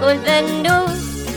[0.00, 0.86] Und wenn du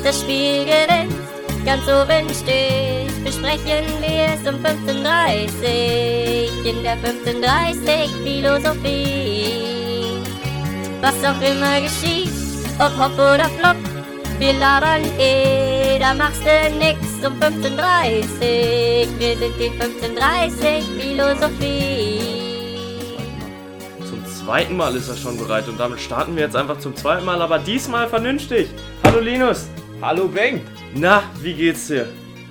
[0.04, 1.18] das Spiel gewinnst,
[1.66, 10.22] ganz oben stehst, besprechen wir es um 15.30 in der 15.30 Philosophie.
[11.02, 12.30] Was auch immer geschieht,
[12.80, 13.78] ob Hop oder Flop,
[14.40, 22.29] wir labern eh, da machst du nix um 15.30 Wir sind die 15.30 Philosophie.
[24.50, 27.24] Zum zweiten Mal ist er schon bereit und damit starten wir jetzt einfach zum zweiten
[27.24, 28.68] Mal, aber diesmal vernünftig.
[29.04, 29.68] Hallo Linus.
[30.02, 30.64] Hallo Bengt!
[30.96, 32.08] Na, wie geht's dir?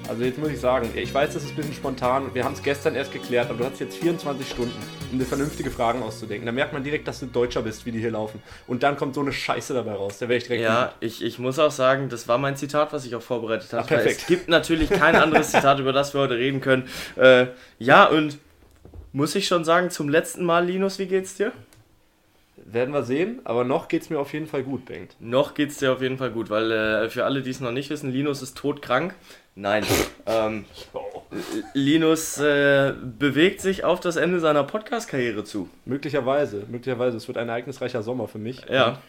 [0.09, 2.53] Also jetzt muss ich sagen, ich weiß, das ist ein bisschen spontan und wir haben
[2.53, 4.77] es gestern erst geklärt, aber du hast jetzt 24 Stunden,
[5.11, 6.47] um dir vernünftige Fragen auszudenken.
[6.47, 8.41] Da merkt man direkt, dass du Deutscher bist, wie die hier laufen.
[8.69, 10.19] Und dann kommt so eine Scheiße dabei raus.
[10.21, 10.63] Da wäre ich direkt.
[10.63, 13.83] Ja, ich, ich muss auch sagen, das war mein Zitat, was ich auch vorbereitet habe.
[13.83, 14.21] Ah, perfekt.
[14.21, 16.89] Es gibt natürlich kein anderes Zitat, über das wir heute reden können.
[17.17, 17.47] Äh,
[17.81, 18.39] ja, und
[19.11, 21.53] muss ich schon sagen, zum letzten Mal, Linus, wie geht's dir?
[22.71, 25.17] Werden wir sehen, aber noch geht es mir auf jeden Fall gut, Bengt.
[25.21, 27.89] Noch geht's dir auf jeden Fall gut, weil äh, für alle, die es noch nicht
[27.89, 29.15] wissen, Linus ist todkrank.
[29.55, 29.85] Nein.
[30.27, 30.67] ähm,
[31.73, 35.71] Linus äh, bewegt sich auf das Ende seiner Podcast-Karriere zu.
[35.87, 37.17] Möglicherweise, möglicherweise.
[37.17, 38.67] Es wird ein ereignisreicher Sommer für mich.
[38.71, 39.01] Ja.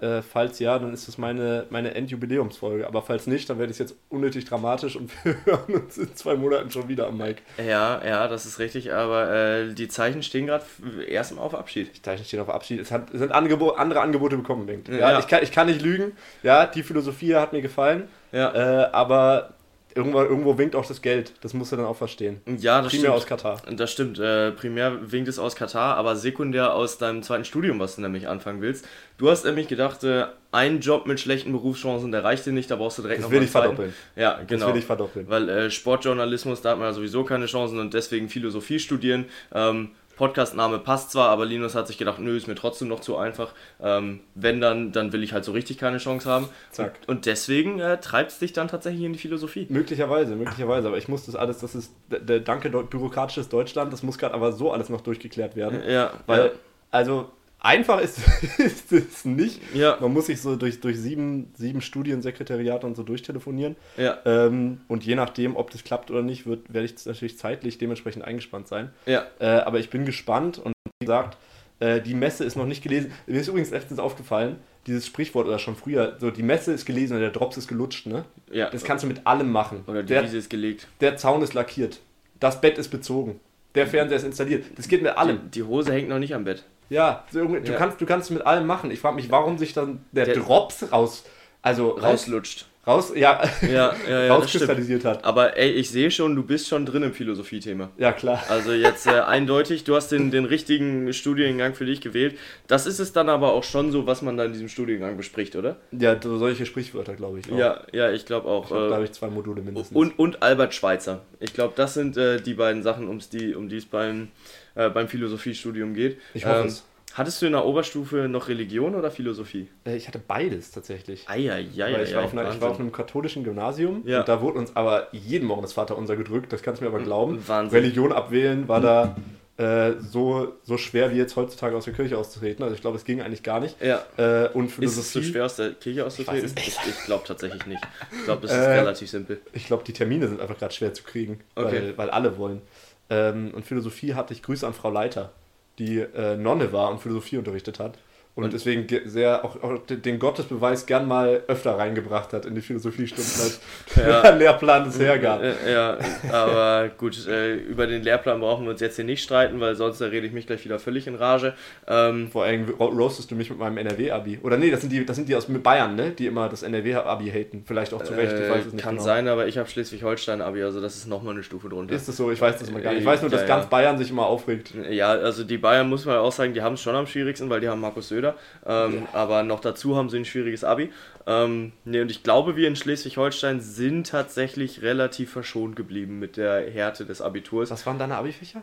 [0.00, 2.86] Äh, falls ja, dann ist es meine, meine Endjubiläumsfolge.
[2.86, 6.14] Aber falls nicht, dann werde ich es jetzt unnötig dramatisch und wir hören uns in
[6.14, 7.42] zwei Monaten schon wieder am Mike.
[7.58, 10.64] Ja, ja, das ist richtig, aber äh, die Zeichen stehen gerade
[11.08, 11.96] erstmal auf Abschied.
[11.96, 12.80] Die Zeichen stehen auf Abschied.
[12.80, 14.88] Es, hat, es sind Angebo andere Angebote bekommen, Bengt.
[14.88, 15.18] Ja, Ja.
[15.18, 16.12] Ich, kann, ich kann nicht lügen.
[16.42, 18.08] Ja, die Philosophie hat mir gefallen.
[18.32, 19.50] Ja, Äh, aber
[19.96, 21.32] irgendwo, irgendwo winkt auch das Geld.
[21.40, 22.40] Das musst du dann auch verstehen.
[22.58, 23.14] ja das Primär stimmt.
[23.14, 23.62] aus Katar.
[23.72, 24.18] Das stimmt.
[24.18, 28.28] Äh, primär winkt es aus Katar, aber sekundär aus deinem zweiten Studium, was du nämlich
[28.28, 28.86] anfangen willst.
[29.18, 32.76] Du hast nämlich gedacht, äh, ein Job mit schlechten Berufschancen, der reicht dir nicht, da
[32.76, 33.66] brauchst du direkt Das noch will ich zweiten.
[33.76, 33.94] verdoppeln.
[34.14, 34.66] Ja, genau.
[34.66, 35.28] Das will ich verdoppeln.
[35.28, 39.26] Weil äh, Sportjournalismus, da hat man ja sowieso keine Chancen und deswegen Philosophie studieren.
[39.54, 43.16] Ähm, Podcastname passt zwar, aber Linus hat sich gedacht, nö, ist mir trotzdem noch zu
[43.16, 43.52] einfach.
[43.80, 46.48] Ähm, wenn dann, dann will ich halt so richtig keine Chance haben.
[46.70, 46.98] Zack.
[47.02, 49.66] Und, und deswegen äh, treibt es dich dann tatsächlich in die Philosophie.
[49.68, 50.88] Möglicherweise, möglicherweise.
[50.88, 54.52] Aber ich muss das alles, das ist der, danke bürokratisches Deutschland, das muss gerade aber
[54.52, 55.82] so alles noch durchgeklärt werden.
[55.88, 56.50] Ja, Weil, ja.
[56.90, 57.30] also,
[57.66, 58.18] einfach ist,
[58.58, 59.60] ist es nicht.
[59.74, 59.98] Ja.
[60.00, 63.76] Man muss sich so durch, durch sieben, sieben Studiensekretariate und so durchtelefonieren.
[63.96, 67.78] Ja, Ähm, und je nachdem, ob das klappt oder nicht, wird, werde ich natürlich zeitlich
[67.78, 68.90] dementsprechend eingespannt sein.
[69.06, 69.26] ja.
[69.38, 71.36] Äh, aber ich bin gespannt und wie gesagt,
[71.80, 73.12] äh, die Messe ist noch nicht gelesen.
[73.26, 74.56] Mir ist übrigens letztens aufgefallen,
[74.86, 78.06] dieses Sprichwort oder schon früher, so die Messe ist gelesen und der Drops ist gelutscht,
[78.06, 78.24] ne?
[78.50, 78.70] ja.
[78.70, 79.82] Das kannst du mit allem machen.
[79.86, 80.86] Oder die der, Wiese ist gelegt.
[81.00, 82.00] der Zaun ist lackiert.
[82.38, 83.40] Das Bett ist bezogen.
[83.74, 84.64] Der Fernseher ist installiert.
[84.76, 85.40] Das geht mit allem.
[85.46, 86.64] Die, die Hose hängt noch nicht am Bett.
[86.88, 87.76] Ja, du, Ja.
[87.76, 88.90] kannst, du kannst es mit allem machen.
[88.90, 91.24] Ich frage mich, warum sich dann der, Der- Drops raus,
[91.62, 92.66] also raus, Rauslutscht.
[92.86, 94.34] Raus, ja, Ja, ja, ja.
[94.34, 95.24] rauskristallisiert hat.
[95.24, 97.90] Aber ey, ich sehe schon, du bist schon drin im Philosophie-Thema.
[97.98, 98.42] Ja, klar.
[98.48, 102.38] Also jetzt äh, eindeutig, du hast den, den richtigen Studiengang für dich gewählt.
[102.66, 105.56] Das ist es dann aber auch schon so, was man da in diesem Studiengang bespricht,
[105.56, 105.76] oder?
[105.92, 107.50] Ja, so solche Sprichwörter, glaube ich.
[107.52, 107.58] auch.
[107.58, 108.64] Ja, ja, ich glaube auch.
[108.64, 109.96] Ich glaub, da habe äh, ich zwei Module mindestens.
[109.96, 111.22] und, und Albert Schweitzer.
[111.40, 114.28] Ich glaube, das sind äh, die beiden Sachen, um's die, um die es beim,
[114.74, 116.18] äh, beim Philosophiestudium geht.
[116.34, 116.84] Ich hoffe es.
[117.16, 119.68] Hattest du in der Oberstufe noch Religion oder Philosophie?
[119.86, 121.26] Äh, Ich hatte beides tatsächlich.
[121.28, 124.20] Eieiei, ich, war auf einer, ich war auf einem katholischen Gymnasium Ja.
[124.20, 127.02] und da wurde uns aber jeden Morgen das Vaterunser gedrückt, das kannst du mir aber
[127.02, 127.42] glauben.
[127.48, 127.78] Wahnsinn.
[127.78, 129.16] Religion abwählen war da
[129.56, 132.62] äh, so, so schwer wie jetzt heutzutage aus der Kirche auszutreten.
[132.62, 133.80] Also ich glaube, es ging eigentlich gar nicht.
[133.80, 134.02] Ja.
[134.18, 136.52] Äh, und Ist es so Philosophie, schwer aus der Kirche auszutreten?
[136.54, 137.80] Ich, echt ich glaube tatsächlich nicht.
[138.12, 139.40] Ich glaube, es ist Äh, relativ simpel.
[139.54, 141.72] ich glaube, die Termine sind einfach gerade schwer zu kriegen, Okay.
[141.72, 142.60] weil, weil alle wollen.
[143.08, 145.32] Ähm, und Philosophie hatte ich Grüße an Frau Leiter,
[145.78, 147.98] die äh, Nonne war und Philosophie unterrichtet hat.
[148.36, 152.54] Und, Und- deswegen ge- sehr auch, auch den Gottesbeweis gern mal öfter reingebracht hat in
[152.54, 153.60] die Philosophiestunden, als
[153.96, 154.20] Ja.
[154.22, 155.42] der Lehrplan es hergab.
[155.42, 155.96] Äh, ja,
[156.30, 160.02] aber gut, äh, über den Lehrplan brauchen wir uns jetzt hier nicht streiten, weil sonst
[160.02, 161.54] da rede ich mich gleich wieder völlig in Rage.
[161.88, 164.40] Ähm, Vor allem ro- roastest du mich mit meinem NRW-Abi.
[164.42, 166.10] Oder nee, das sind die, das sind die aus Bayern, ne?
[166.10, 167.64] Die immer das NRW-Abi haten.
[167.66, 169.02] Vielleicht auch zu Recht, ich weiß es äh, nicht kann genau.
[169.04, 171.94] sein, aber ich habe Schleswig-Holstein-Abi, also das ist nochmal eine Stufe drunter.
[171.94, 172.30] Ist es so?
[172.30, 173.00] Ich weiß das immer gar nicht.
[173.00, 173.46] Ich weiß nur, dass ja.
[173.46, 174.72] ganz Bayern sich immer aufregt.
[174.90, 177.60] Ja, also die Bayern muss man auch sagen, die haben es schon am schwierigsten, weil
[177.60, 178.25] die haben Markus Söder.
[178.64, 180.90] Ähm, Aber noch dazu haben sie ein schwieriges Abi.
[181.26, 186.70] Ähm, nee, und ich glaube, wir in Schleswig-Holstein sind tatsächlich relativ verschont geblieben mit der
[186.70, 187.70] Härte des Abiturs.
[187.70, 188.62] Was waren deine Abi-Fächer?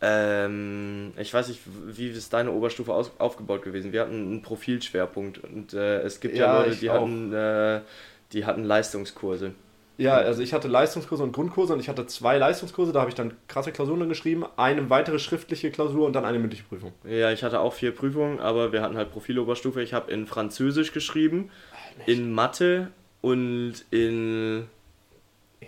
[0.00, 3.92] Ähm, ich weiß nicht, wie ist deine Oberstufe aus, aufgebaut gewesen?
[3.92, 7.00] Wir hatten einen Profilschwerpunkt und äh, es gibt ja, Ja, Leute, die auch.
[7.00, 7.80] hatten, äh,
[8.32, 9.52] die hatten Leistungskurse.
[9.96, 13.14] Ja, also ich hatte Leistungskurse und Grundkurse und ich hatte zwei Leistungskurse, da habe ich
[13.14, 16.92] dann krasse Klausuren geschrieben, eine weitere schriftliche Klausur und dann eine mündliche Prüfung.
[17.04, 19.82] Ja, ich hatte auch vier Prüfungen, aber wir hatten halt Profiloberstufe.
[19.82, 21.50] Ich habe in Französisch geschrieben,
[22.06, 24.66] in Mathe und in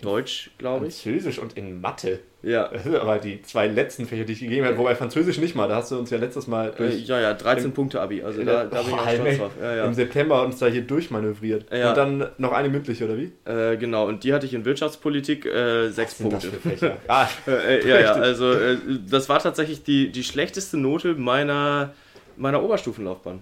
[0.02, 0.94] Deutsch, glaube ich.
[0.94, 2.20] Französisch und in Mathe.
[2.42, 2.70] Ja.
[3.00, 5.90] Aber die zwei letzten Fächer, die ich gegeben habe, wobei Französisch nicht mal, da hast
[5.90, 8.22] du uns ja letztes Mal Äh, durch, ja, ja, 13 Punkte Abi.
[8.22, 9.52] Also da, da bin ich auch stolz drauf.
[9.60, 9.84] Ja, ja.
[9.84, 11.66] im September uns da hier durchmanövriert.
[11.72, 11.88] Ja.
[11.88, 13.32] Und dann noch eine mündliche, oder wie?
[13.44, 16.50] Äh, genau, und die hatte ich in Wirtschaftspolitik äh, sechs Punkte.
[17.08, 18.76] ah, Äh, äh, ja, ja, also äh,
[19.08, 21.94] das war tatsächlich die, die schlechteste Note meiner,
[22.36, 23.40] meiner Oberstufenlaufbahn.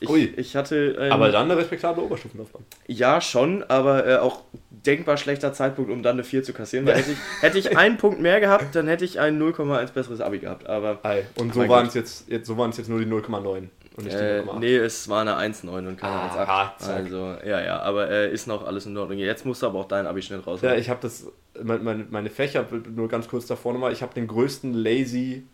[0.00, 0.34] Ich, Ui.
[0.36, 0.96] ich hatte.
[1.00, 2.62] ein- aber dann eine respektable Oberstufenlaufbahn.
[2.86, 6.84] Ja, schon, aber äh, auch denkbar schlechter Zeitpunkt, um dann eine 4 zu kassieren.
[6.86, 10.20] Weil hätte ich, hätte ich einen Punkt mehr gehabt, dann hätte ich ein 0,1 besseres
[10.20, 10.66] Abi gehabt.
[10.68, 11.24] Aber Ei.
[11.36, 14.14] Und so waren es jetzt, jetzt, so waren es jetzt nur die 0,9 und nicht
[14.14, 14.58] äh, die 0,8.
[14.58, 16.84] nee, es war eine 1,9 und keine Ah, 1,8.
[16.84, 16.96] zack.
[16.96, 19.18] Also, ja, ja, aber äh, ist noch alles in Ordnung.
[19.18, 20.60] Jetzt musst du aber auch dein Abi schnell raus.
[20.60, 21.26] Ja, ich habe das,
[21.62, 25.46] meine, meine, meine Fächer, nur ganz kurz davor nochmal, ich habe den größten Lazy,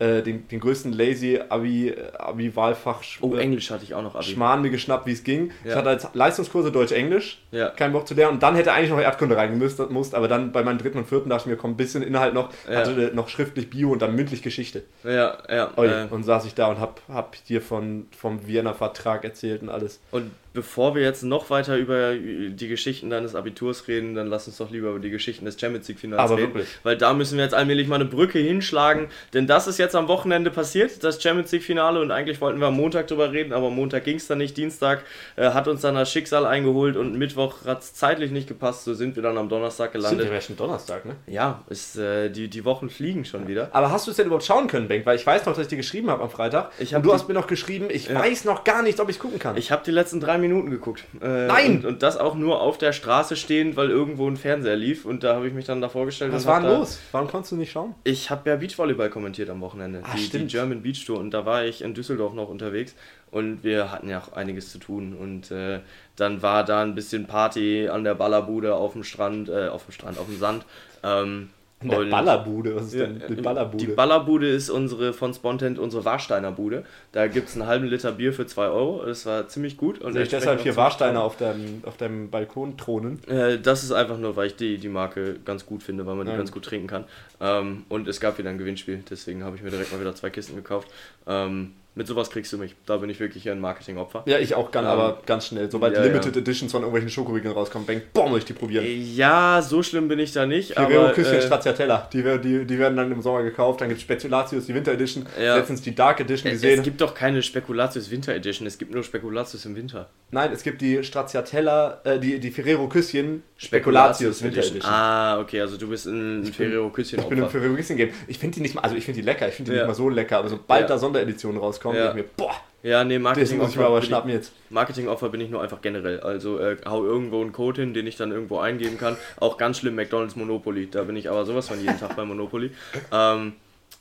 [0.00, 4.14] äh, den, den größten Lazy Abi, äh, Abi-Wahlfach oh, äh, Englisch hatte ich auch noch
[4.16, 4.24] Abi.
[4.24, 5.52] Schmarrn mir geschnappt, wie es ging.
[5.64, 5.76] Ich Ja.
[5.76, 7.68] hatte als Leistungskurse Deutsch-Englisch, Ja.
[7.70, 8.34] keinen Bock zu lernen.
[8.34, 11.30] Und dann hätte eigentlich noch Erdkunde reingemusst, musst, aber dann bei meinem dritten und vierten
[11.30, 12.50] dachte ich mir, komm, ein bisschen Inhalt noch.
[12.68, 12.78] Ja.
[12.78, 14.82] Hatte noch schriftlich Bio und dann mündlich Geschichte.
[15.04, 15.70] Ja, ja.
[15.76, 19.62] Ui, Äh, und saß ich da und hab, hab dir von, vom Wiener Vertrag erzählt
[19.62, 20.00] und alles.
[20.10, 24.56] Und bevor wir jetzt noch weiter über die Geschichten deines Abiturs reden, dann lass uns
[24.56, 26.54] doch lieber über die Geschichten des Champions League Finals Aber reden.
[26.54, 26.68] wirklich.
[26.84, 30.08] Weil da müssen wir jetzt allmählich mal eine Brücke hinschlagen, denn das ist jetzt am
[30.08, 33.66] Wochenende passiert, das Champions League Finale und eigentlich wollten wir am Montag drüber reden, aber
[33.66, 35.02] am Montag ging es dann nicht, Dienstag
[35.36, 38.94] äh, hat uns dann das Schicksal eingeholt und Mittwoch hat es zeitlich nicht gepasst, so
[38.94, 40.30] sind wir dann am Donnerstag Sind gelandet.
[40.32, 41.16] ja schon Donnerstag, ne?
[41.26, 43.70] Ja, ist, äh, die, die Wochen fliegen schon wieder.
[43.72, 45.04] Aber hast du es denn überhaupt schauen können, Benk?
[45.04, 46.70] Weil ich weiß noch, dass ich dir geschrieben habe am Freitag.
[46.78, 48.14] Ich hab und du die- hast mir noch geschrieben, ich Ja.
[48.20, 49.56] weiß noch gar nicht, ob ich gucken kann.
[49.56, 51.04] Ich habe die letzten drei Minuten geguckt.
[51.20, 51.76] Äh, Nein!
[51.76, 55.24] Und, und das auch nur auf der Straße stehend, weil irgendwo ein Fernseher lief und
[55.24, 56.32] da habe ich mich dann da vorgestellt.
[56.32, 57.00] Was war denn los?
[57.12, 57.94] Warum konntest du nicht schauen?
[58.04, 60.02] Ich habe ja Beachvolleyball kommentiert am Wochenende.
[60.04, 60.46] Ah, die, die.
[60.46, 61.18] German Beach Tour.
[61.18, 62.94] Und da war ich in Düsseldorf noch unterwegs.
[63.30, 65.14] Und wir hatten ja auch einiges zu tun.
[65.14, 65.80] Und äh,
[66.16, 69.92] dann war da ein bisschen Party an der Ballerbude auf dem Strand, äh, auf dem
[69.92, 70.64] Strand, auf dem Sand.
[71.02, 71.50] Ähm,
[71.84, 72.74] In der und- Ballerbude.
[72.76, 73.86] Was ist denn die äh, Ballerbude?
[73.86, 76.84] Die Ballerbude ist unsere von Spontent, unsere Warsteiner Bude.
[77.12, 79.04] Da gibt es einen halben Liter Bier für 2 Euro.
[79.04, 80.00] Das war ziemlich gut.
[80.00, 83.20] Und ich deshalb hier Warsteiner auf deinem, auf deinem Balkon thronen?
[83.28, 86.26] äh, das ist einfach nur, weil ich die, die Marke ganz gut finde, weil man
[86.26, 86.38] die Ja.
[86.38, 87.04] ganz gut trinken kann.
[87.40, 90.30] Ähm, und es gab wieder ein Gewinnspiel, deswegen habe ich mir direkt mal wieder zwei
[90.30, 90.88] Kisten gekauft.
[91.26, 92.74] Ähm, mit sowas kriegst du mich.
[92.86, 94.24] Da bin ich wirklich ein Marketingopfer.
[94.26, 95.70] Ja, ich auch, ganz, Ähm, aber ganz schnell.
[95.70, 96.42] Sobald ja, Limited ja.
[96.42, 98.84] Editions von irgendwelchen Schokoriegeln rauskommen, boah, muss ich die probieren.
[99.14, 100.72] Ja, so schlimm bin ich da nicht.
[100.72, 103.80] Ferrero Küsschen äh, Stracciatella, die, die, die werden dann im Sommer gekauft.
[103.80, 105.26] Dann gibt es Spekulatius, die Winter Edition.
[105.40, 105.56] Ja.
[105.56, 106.78] Letztens die Dark Edition es, gesehen.
[106.80, 110.08] es gibt doch keine Spekulatius Winter Edition, es gibt nur Spekulatius im Winter.
[110.30, 114.82] Nein, es gibt die Stracciatella, äh, die, die Ferrero Küsschen Spekulatius Winter Edition.
[114.82, 117.48] Ah, okay, also du bist ein Ferrero Küsschen Ich bin im.
[117.48, 118.10] Ferrero Küsschen Game.
[118.26, 119.94] Ich finde die nicht mal, also ich finde die lecker, ich finde die nicht mal
[119.94, 122.12] so lecker, aber sobald da Sondereditionen rauskommen, Ja.
[122.12, 124.52] denke ich mir, boah, Ja, nee, das Marketing muss ich mir aber schnappen jetzt.
[124.70, 126.20] Marketingopfer bin ich nur einfach generell.
[126.20, 129.16] Also äh, hau irgendwo einen Code hin, den ich dann irgendwo eingeben kann.
[129.40, 130.90] Auch ganz schlimm McDonald's Monopoly.
[130.90, 132.70] Da bin ich aber sowas von jeden Tag bei Monopoly.
[133.12, 133.54] Ähm,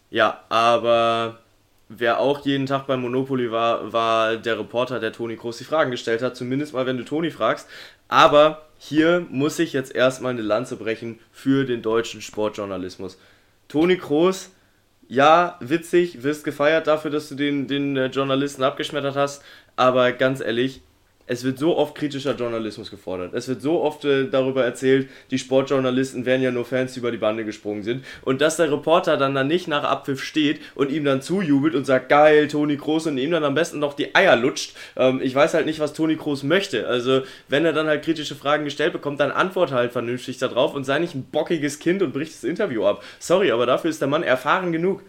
[0.10, 1.40] ja, aber
[1.90, 5.90] wer auch jeden Tag bei Monopoly war, war der Reporter, der Toni Kroos die Fragen
[5.92, 6.36] gestellt hat.
[6.36, 7.68] Zumindest mal, wenn du Toni fragst.
[8.10, 13.18] Aber hier muss ich jetzt erstmal eine Lanze brechen für den deutschen Sportjournalismus.
[13.70, 14.52] Toni Kroos
[15.08, 19.44] ja, witzig, wirst gefeiert dafür, dass du den, den äh, Journalisten abgeschmettert hast,
[19.76, 20.82] aber ganz ehrlich,
[21.26, 23.34] es wird so oft kritischer Journalismus gefordert.
[23.34, 27.12] Es wird so oft äh, darüber erzählt, die Sportjournalisten wären ja nur Fans, die über
[27.12, 28.04] die Bande gesprungen sind.
[28.24, 31.86] Und dass der Reporter dann, dann nicht nach Abpfiff steht und ihm dann zujubelt und
[31.86, 34.76] sagt, geil, Toni Kroos und ihm dann am besten noch die Eier lutscht.
[34.98, 36.88] Ähm, ich weiß halt nicht, was Toni Kroos möchte.
[36.88, 40.84] Also, wenn er dann halt kritische Fragen gestellt bekommt, dann antworte halt vernünftig darauf und
[40.84, 43.04] sei nicht ein bockiges Kind und bricht das Interview ab.
[43.20, 45.04] Sorry, aber dafür ist der Mann erfahren genug.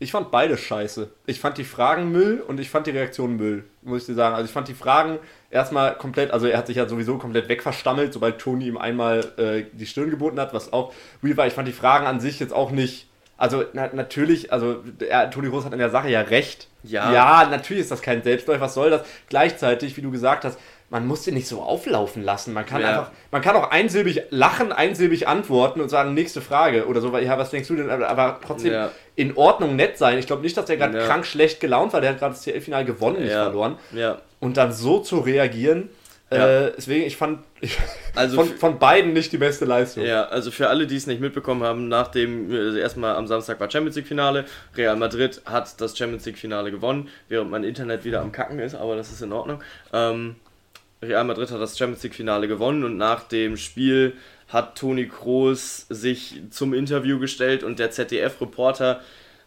[0.00, 1.10] Ich fand beide scheiße.
[1.26, 4.34] Ich fand die Fragen Müll und ich fand die Reaktion Müll, muss ich dir sagen.
[4.34, 5.18] Also ich fand die Fragen
[5.50, 9.64] erstmal komplett, also er hat sich ja sowieso komplett wegverstammelt, sobald Toni ihm einmal äh,
[9.72, 11.48] die Stirn geboten hat, was auch weird war.
[11.48, 13.08] Ich fand die Fragen an sich jetzt auch nicht.
[13.36, 16.68] Also na, natürlich, also er, Toni Groß hat in der Sache ja recht.
[16.84, 17.12] Ja.
[17.12, 18.60] Ja, natürlich ist das kein Selbstläufer.
[18.60, 19.02] Was soll das?
[19.28, 20.58] Gleichzeitig, wie du gesagt hast,
[20.90, 22.52] man muss den nicht so auflaufen lassen.
[22.54, 22.88] Man kann Ja.
[22.88, 27.24] einfach, man kann auch einsilbig lachen, einsilbig antworten und sagen, nächste Frage oder so, weil,
[27.24, 27.90] ja, was denkst du denn?
[27.90, 28.90] Aber, trotzdem Ja.
[29.14, 30.18] in Ordnung nett sein.
[30.18, 31.04] Ich glaube nicht, dass der gerade Ja.
[31.06, 32.00] krank schlecht gelaunt war.
[32.00, 33.76] Der hat gerade das CL-Final gewonnen, nicht verloren.
[34.40, 35.90] Und dann so zu reagieren,
[36.30, 37.76] äh, deswegen, ich fand ich,
[38.14, 40.04] Also von, von beiden nicht die beste Leistung.
[40.04, 43.58] Ja, also für alle, die es nicht mitbekommen haben, nach dem, also erstmal am Samstag
[43.60, 44.44] war Champions League Finale,
[44.76, 48.74] Real Madrid hat das Champions League Finale gewonnen, während mein Internet wieder am Kacken ist,
[48.74, 49.62] aber das ist in Ordnung.
[49.92, 50.36] Ähm,
[51.00, 54.14] Real Madrid hat das Champions League Finale gewonnen und nach dem Spiel
[54.48, 59.00] hat Toni Kroos sich zum Interview gestellt und der ZDF-Reporter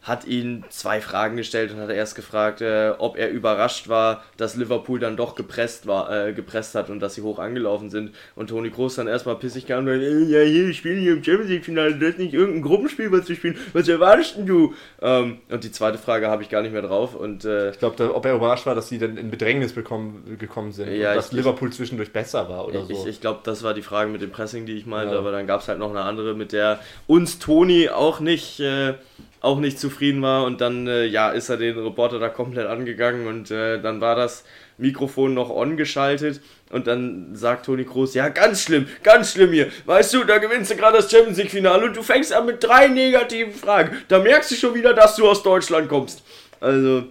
[0.04, 4.56] hat ihn zwei Fragen gestellt und hat erst gefragt, äh, ob er überrascht war, dass
[4.56, 8.16] Liverpool dann doch gepresst war, äh, gepresst hat und dass sie hoch angelaufen sind.
[8.36, 11.14] Und Toni Kroos dann erstmal pissig kam und sagt, äh, ja hier, wir spielen hier
[11.14, 13.58] im Champions League Finale, das ist nicht irgendein Gruppenspiel, was wir spielen.
[13.74, 14.74] Was erwartest denn du?
[15.04, 18.16] Ähm, und die zweite Frage habe ich gar nicht mehr drauf und äh, Ich glaube,
[18.16, 20.92] ob er überrascht war, dass sie dann in Bedrängnis bekommen, gekommen sind.
[20.96, 22.92] Ja, und dass ich- Liverpool zwischendurch besser war oder so.
[22.92, 25.20] Ich, ich glaube, das war die Frage mit dem Pressing, die ich meinte, Ja.
[25.20, 28.96] aber dann gab es halt noch eine andere, mit der uns Toni auch nicht, äh,
[29.42, 33.28] auch nicht zufrieden war und dann äh, ja, ist er den Reporter da komplett angegangen
[33.28, 34.44] und äh, dann war das
[34.78, 39.70] Mikrofon noch on geschaltet und dann sagt Toni Kroos, ja, ganz schlimm, ganz schlimm hier.
[39.86, 42.64] Weißt du, da gewinnst du gerade das Champions League Finale und du fängst an mit
[42.64, 43.98] drei negativen Fragen.
[44.08, 46.24] Da merkst du schon wieder, dass du aus Deutschland kommst.
[46.60, 47.06] Also,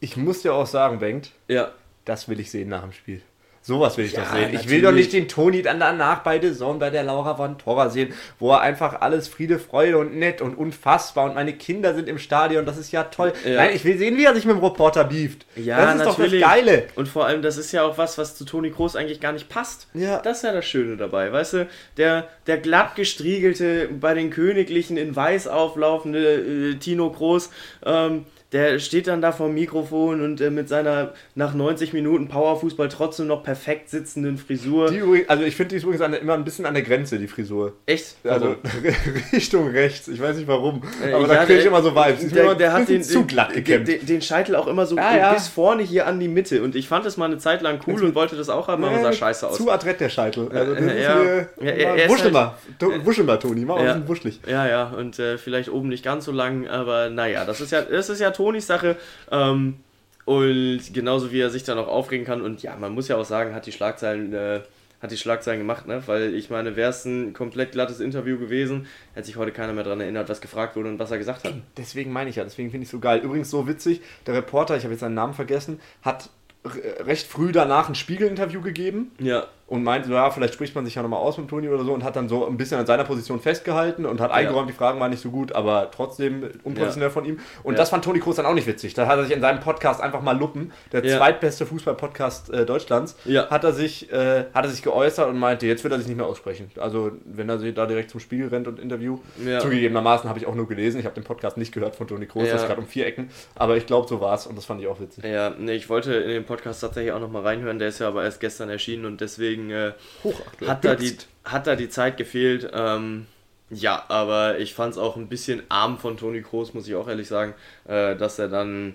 [0.00, 1.72] ich muss dir auch sagen, Bengt, ja.
[2.04, 3.22] das will ich sehen nach dem Spiel.
[3.66, 4.42] Sowas will ich Ja, doch sehen.
[4.44, 4.82] Ich will natürlich.
[4.84, 8.14] doch nicht den Toni dann danach bei The Zone bei der Laura von Torra sehen,
[8.38, 12.20] wo er einfach alles Friede, Freude und nett und unfassbar und meine Kinder sind im
[12.20, 13.32] Stadion, das ist ja toll.
[13.44, 13.56] Ja.
[13.56, 15.46] Nein, ich will sehen, wie er sich mit dem Reporter beeft.
[15.56, 16.40] Ja, das ist natürlich.
[16.40, 16.84] doch das Geile.
[16.94, 19.48] Und vor allem, das ist ja auch was, was zu Toni Kroos eigentlich gar nicht
[19.48, 19.88] passt.
[19.94, 20.18] Ja.
[20.20, 21.68] Das ist ja das Schöne dabei, weißt du?
[21.96, 27.50] Der, der glatt gestriegelte, bei den Königlichen in weiß auflaufende äh, Tino Kroos,
[27.84, 32.28] ähm, der steht dann da vor dem Mikrofon und äh, mit seiner nach 90 Minuten
[32.28, 34.90] Powerfußball trotzdem noch perfekt sitzenden Frisur.
[34.90, 37.28] Die also ich finde die ist übrigens der, immer ein bisschen an der Grenze, die
[37.28, 37.74] Frisur.
[37.86, 38.16] Echt?
[38.24, 38.56] Also
[39.32, 40.82] Richtung rechts, ich weiß nicht warum.
[41.04, 42.22] Äh, Aber ja, da kriege ich der- immer so Vibes.
[42.22, 43.88] Mir Der, der hat den, zu glatt gekämmt.
[43.88, 45.32] den, den Scheitel auch immer so Ja, ja.
[45.34, 46.62] bis vorne hier an die Mitte.
[46.62, 49.00] Und ich fand das mal eine Zeit lang cool und wollte das auch haben, aber
[49.00, 49.56] sah scheiße aus.
[49.56, 50.48] Zu adrett der Scheitel.
[50.52, 52.54] Also das Äh, ist Ja, er- wuschel mal.
[52.78, 53.64] To- Wuschel mal, Toni.
[53.64, 54.40] Mal ein bisschen wuschelig.
[54.46, 57.82] Ja, ja, und äh, vielleicht oben nicht ganz so lang, aber naja, das ist ja,
[57.82, 58.96] das ist ja Tonis Sache.
[59.30, 59.76] Ähm,
[60.24, 62.42] und genauso wie er sich dann auch aufregen kann.
[62.42, 64.60] Und ja, man muss ja auch sagen, hat die Schlagzeilen, äh,
[65.00, 66.02] hat die Schlagzeilen gemacht, ne?
[66.06, 69.84] Weil ich meine, wäre es ein komplett glattes Interview gewesen, hätte sich heute keiner mehr
[69.84, 71.54] daran erinnert, was gefragt wurde und was er gesagt hat.
[71.76, 73.20] Deswegen meine ich ja, deswegen finde ich es so geil.
[73.20, 76.30] Übrigens so witzig, der Reporter, ich habe jetzt seinen Namen vergessen, hat
[76.64, 79.46] recht früh danach ein Spiegel-Interview gegeben Ja.
[79.68, 82.04] Und meinte, ja, vielleicht spricht man sich ja nochmal aus mit Toni oder so und
[82.04, 85.10] hat dann so ein bisschen an seiner Position festgehalten und hat eingeräumt, die Fragen waren
[85.10, 87.12] nicht so gut, aber trotzdem unprofessionell Ja.
[87.12, 87.40] von ihm.
[87.64, 87.78] Und Ja.
[87.78, 88.94] das fand Toni Kroos dann auch nicht witzig.
[88.94, 91.18] Da hat er sich in seinem Podcast einfach mal Luppen, der Ja.
[91.18, 93.50] zweitbeste Fußball-Podcast äh, Deutschlands, Ja.
[93.50, 96.16] hat, er sich, äh, hat er sich geäußert und meinte, jetzt wird er sich nicht
[96.16, 96.70] mehr aussprechen.
[96.78, 99.18] Also wenn er sich da direkt zum Spiegel rennt und Interview.
[99.44, 99.58] Ja.
[99.58, 102.46] Zugegebenermaßen habe ich auch nur gelesen, ich habe den Podcast nicht gehört von Toni Kroos,
[102.46, 102.52] Ja.
[102.52, 104.80] das ist gerade um vier Ecken, aber ich glaube, so war es und das fand
[104.80, 105.24] ich auch witzig.
[105.24, 108.22] Ja, nee, ich wollte in den Podcast tatsächlich auch nochmal reinhören, der ist ja aber
[108.24, 109.92] erst gestern erschienen und deswegen äh,
[110.24, 110.70] Hochaktuell.
[110.70, 112.70] hat, da die, hat da die Zeit gefehlt.
[112.72, 113.26] Ähm,
[113.70, 117.08] ja, aber ich fand es auch ein bisschen arm von Toni Kroos, muss ich auch
[117.08, 117.54] ehrlich sagen,
[117.86, 118.94] äh, dass er dann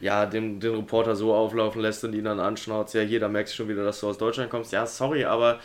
[0.00, 2.94] ja, den, den Reporter so auflaufen lässt und ihn dann anschnauzt.
[2.94, 4.72] Ja, hier, da merkst du schon wieder, dass du aus Deutschland kommst.
[4.72, 5.58] Ja, sorry, aber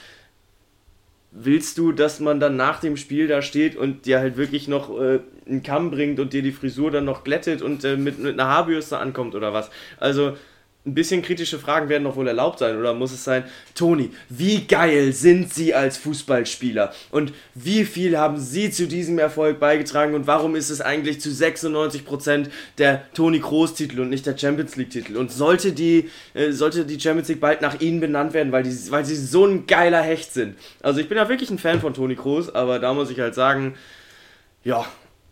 [1.31, 4.89] willst du, dass man dann nach dem Spiel da steht und dir halt wirklich noch
[4.99, 8.39] äh, einen Kamm bringt und dir die Frisur dann noch glättet und äh, mit, mit
[8.39, 9.71] einer Haarbürste ankommt oder was?
[9.99, 10.37] Also
[10.85, 14.67] ein bisschen kritische Fragen werden doch wohl erlaubt sein oder muss es sein, Toni, wie
[14.67, 16.93] geil sind Sie als Fußballspieler?
[17.09, 20.13] Und wie viel haben Sie zu diesem Erfolg beigetragen?
[20.13, 22.47] Und warum ist es eigentlich zu 96%
[22.77, 26.85] der Toni Kroos Titel und nicht der Champions League Titel und sollte die, äh, sollte
[26.85, 30.01] die Champions League bald nach Ihnen benannt werden, weil, die, weil Sie so ein geiler
[30.01, 30.57] Hecht sind.
[30.81, 33.35] Also ich bin ja wirklich ein Fan von Toni Kroos, aber da muss ich halt
[33.35, 33.75] sagen,
[34.65, 34.85] ja,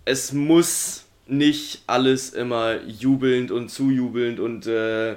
[0.05, 5.15] es muss nicht alles immer jubelnd und zujubelnd und äh,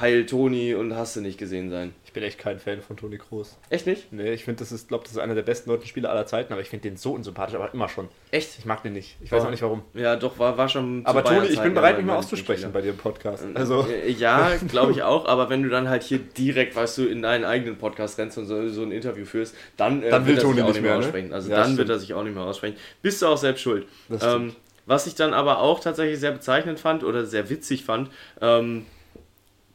[0.00, 1.92] Heil Toni und hast du nicht gesehen sein.
[2.04, 3.58] Ich bin echt kein Fan von Toni Kroos.
[3.68, 4.12] Echt nicht?
[4.12, 6.52] Nee, ich finde, das ist, glaube das ist einer der besten deutschen Spieler aller Zeiten,
[6.52, 8.08] aber ich finde den so unsympathisch, aber immer schon.
[8.30, 8.58] Echt?
[8.58, 9.16] Ich mag den nicht.
[9.22, 9.46] Ich weiß Oh.
[9.46, 9.82] auch nicht warum.
[9.94, 11.04] Ja, doch, war, war schon.
[11.04, 13.44] Aber Toni, ich bin bereit, mich mal auszusprechen bei dir im Podcast.
[13.54, 17.06] Also, Äh, Ja, glaube ich auch, aber wenn du dann halt hier direkt, weißt du,
[17.06, 20.36] in deinen eigenen Podcast rennst und so, so ein Interview führst, dann, äh, Dann will
[20.36, 20.98] er Toni sich auch nicht mehr ne?
[20.98, 21.32] aussprechen.
[21.32, 21.78] Also Ja, dann stimmt.
[21.78, 22.76] wird er sich auch nicht mehr aussprechen.
[23.02, 23.86] Bist du auch selbst schuld.
[24.22, 24.54] Ähm,
[24.86, 28.86] was ich dann aber auch tatsächlich sehr bezeichnend fand oder sehr witzig fand, ähm,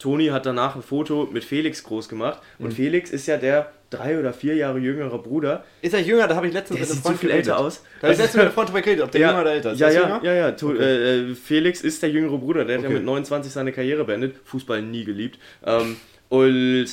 [0.03, 2.71] Toni hat danach ein Foto mit Felix groß gemacht und Mhm.
[2.71, 5.63] Felix ist ja der drei oder vier Jahre jüngere Bruder.
[5.81, 6.27] ist er jünger?
[6.27, 7.47] Da habe ich letztens Der mit einem Freund viel geredet.
[7.47, 7.83] älter aus.
[8.01, 9.79] Da habe ich letztens mit einem Freund drüber geredet, ob der jünger oder älter ist.
[9.79, 10.19] Ja, ja, jünger?
[10.23, 10.51] ja, ja.
[10.51, 10.83] To Okay.
[10.83, 12.97] äh, äh, Felix ist der jüngere Bruder, der hat ja Okay.
[12.97, 14.35] mit 29 seine Karriere beendet.
[14.43, 15.39] Fußball nie geliebt.
[15.65, 15.95] Ähm,
[16.29, 16.87] und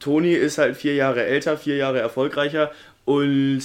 [0.00, 2.72] Toni ist halt vier Jahre älter, vier Jahre erfolgreicher
[3.04, 3.62] und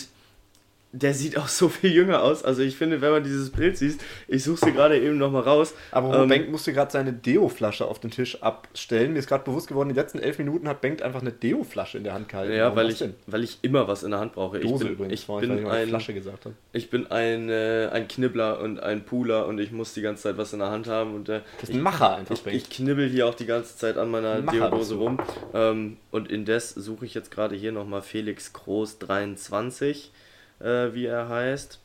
[1.02, 2.44] der sieht auch so viel jünger aus.
[2.44, 5.74] Also ich finde, wenn man dieses Bild sieht, ich suche sie gerade eben nochmal raus.
[5.92, 9.14] Aber Ähm, Bengt musste gerade seine Deo-Flasche auf den Tisch abstellen.
[9.14, 12.04] Mir ist gerade bewusst geworden, die letzten elf Minuten hat Bengt einfach eine Deo-Flasche in
[12.04, 12.54] der Hand gehalten.
[12.54, 13.14] Ja, Warum weil ich, denn?
[13.28, 14.60] weil ich immer was in der Hand brauche.
[14.60, 16.56] Dose ich bin, übrigens, ich weil bin ich mal ein, Flasche gesagt habe.
[16.74, 20.38] ich bin ein, äh, ein Knibbler und ein Pooler und ich muss die ganze Zeit
[20.38, 21.16] was in der Hand haben.
[21.16, 22.56] Und, äh, Das ist ein Macher einfach, Ich, Bengt.
[22.58, 25.20] ich knibbel hier auch die ganze Zeit an meiner Deodose rum.
[25.54, 30.12] Ähm, und indes suche ich jetzt gerade hier nochmal Felix Groß 23,
[30.60, 31.80] äh, wie er heißt.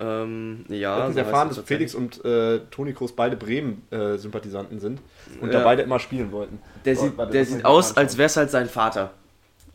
[0.00, 5.00] Ähm, ja, so erfahren, dass Felix und äh, Toni Kroos beide Bremen-Sympathisanten sind
[5.40, 5.58] und Ja.
[5.58, 6.58] da beide immer spielen wollten.
[6.84, 9.10] Der Oh, sieht, der sieht aus, als wäre es halt sein Vater.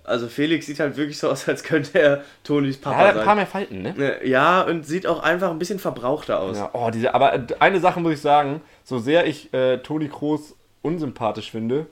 [0.04, 3.15] Also Felix sieht halt wirklich so aus, als könnte er Tonis Er Papa hat ein
[3.15, 3.36] paar sein.
[3.38, 3.94] mehr Falten, ne?
[3.98, 6.58] Ne, Ja, und sieht auch einfach ein bisschen verbrauchter aus.
[6.58, 10.08] Ja, oh, diese, aber äh, eine Sache muss ich sagen, so sehr ich äh, Toni
[10.10, 11.88] Kroos unsympathisch finde,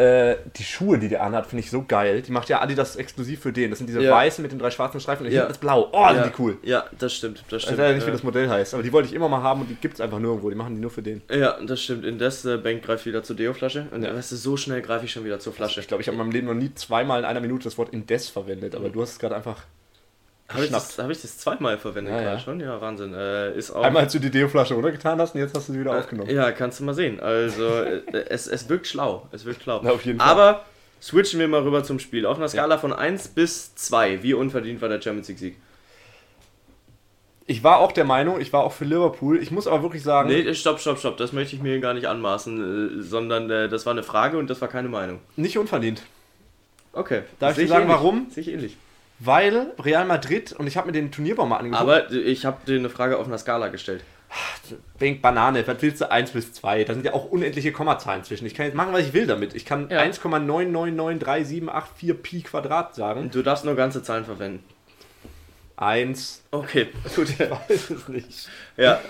[0.00, 2.22] äh, die Schuhe, die der anhat, finde ich so geil.
[2.22, 3.70] Die macht ja Adidas exklusiv für den.
[3.70, 4.12] Das sind diese Ja.
[4.12, 5.44] weißen mit den drei schwarzen Streifen und Ja.
[5.44, 5.88] ist blau.
[5.92, 6.58] Oh, sind ja, die cool.
[6.62, 7.44] Ja, das stimmt.
[7.48, 7.78] Das Ich stimmt.
[7.78, 9.68] weiß leider nicht, wie das Modell heißt, aber die wollte ich immer mal haben und
[9.70, 10.48] die gibt es einfach nirgendwo.
[10.50, 11.22] Die machen die nur für den.
[11.30, 12.04] ja, das stimmt.
[12.04, 13.86] Indes äh, Bank greift wieder zur Deo-Flasche.
[13.92, 14.14] Und Ja.
[14.14, 15.80] weißt du, so schnell greife ich schon wieder zur Flasche.
[15.80, 17.92] Ich glaube, ich habe in meinem Leben noch nie zweimal in einer Minute das Wort
[17.92, 19.64] Indes verwendet, aber du hast es gerade einfach.
[20.52, 22.40] Habe ich, das- hab ich das zweimal verwendet Ja, gerade ja.
[22.40, 22.60] schon?
[22.60, 23.14] Ja, Wahnsinn.
[23.14, 23.82] Äh, ist auch.
[23.84, 26.28] Einmal als du die Deo-Flasche runtergetan hast und jetzt hast du sie wieder aufgenommen.
[26.30, 27.20] Ja, kannst du mal sehen.
[27.20, 29.28] Also, äh, es, es wirkt schlau.
[29.32, 29.80] Es wirkt schlau.
[29.82, 30.28] Na, auf jeden Fall.
[30.28, 30.64] Aber
[31.00, 32.26] switchen wir mal rüber zum Spiel.
[32.26, 34.22] Auf einer Skala von 1 bis 2.
[34.22, 35.56] Wie unverdient war der Champions League-Sieg?
[37.46, 39.42] Ich war auch der Meinung, ich war auch für Liverpool.
[39.42, 41.16] Ich muss aber wirklich sagen, Nee, stopp, stopp, stopp.
[41.16, 44.48] Das möchte ich mir gar nicht anmaßen, äh, sondern äh, das war eine Frage und
[44.50, 45.18] das war keine Meinung.
[45.36, 46.02] nicht unverdient.
[46.92, 47.22] Okay.
[47.38, 48.26] Darf ich dir sagen, warum?
[48.30, 48.76] Sehe ich ähnlich.
[49.22, 52.78] Weil Real Madrid, und ich habe mir den Turnierbaum mal angeguckt, Aber ich habe dir
[52.78, 54.02] eine Frage auf einer Skala gestellt.
[54.98, 56.84] Bank Banane, was willst du 1 bis 2?
[56.84, 58.46] Da sind ja auch unendliche Kommazahlen zwischen.
[58.46, 59.54] Ich kann jetzt machen, was ich will damit.
[59.54, 60.00] Ich kann Ja.
[60.02, 63.30] 1,9993784 Pi Quadrat sagen.
[63.30, 64.62] Du darfst nur ganze Zahlen verwenden.
[65.76, 66.42] 1.
[66.50, 67.38] Okay, gut.
[67.38, 68.48] Weiß es nicht.
[68.76, 69.00] ja,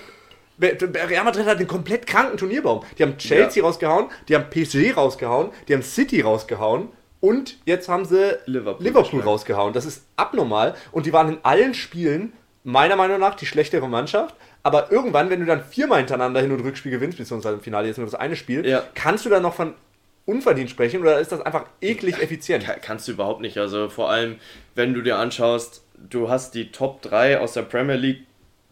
[0.61, 2.83] Real Madrid hat einen komplett kranken Turnierbaum.
[2.99, 3.67] Die haben Chelsea Ja.
[3.69, 6.89] rausgehauen, die haben PSG rausgehauen, die haben City rausgehauen
[7.21, 9.73] und jetzt haben sie Liverpool Liverpool rausgehauen.
[9.73, 12.33] Das ist abnormal und die waren in allen Spielen
[12.65, 14.35] meiner Meinung nach die schlechtere Mannschaft.
[14.63, 17.97] Aber irgendwann, wenn du dann viermal hintereinander Hin- und Rückspiel gewinnst, beziehungsweise im Finale jetzt
[17.97, 18.83] nur das eine Spiel, Ja.
[18.95, 19.73] kannst du dann noch von
[20.27, 22.65] unverdient sprechen oder ist das einfach eklig effizient?
[22.65, 23.57] Ka- Kannst du überhaupt nicht.
[23.59, 24.37] Also vor allem,
[24.75, 28.27] wenn du dir anschaust, du hast die Top 3 aus der Premier League,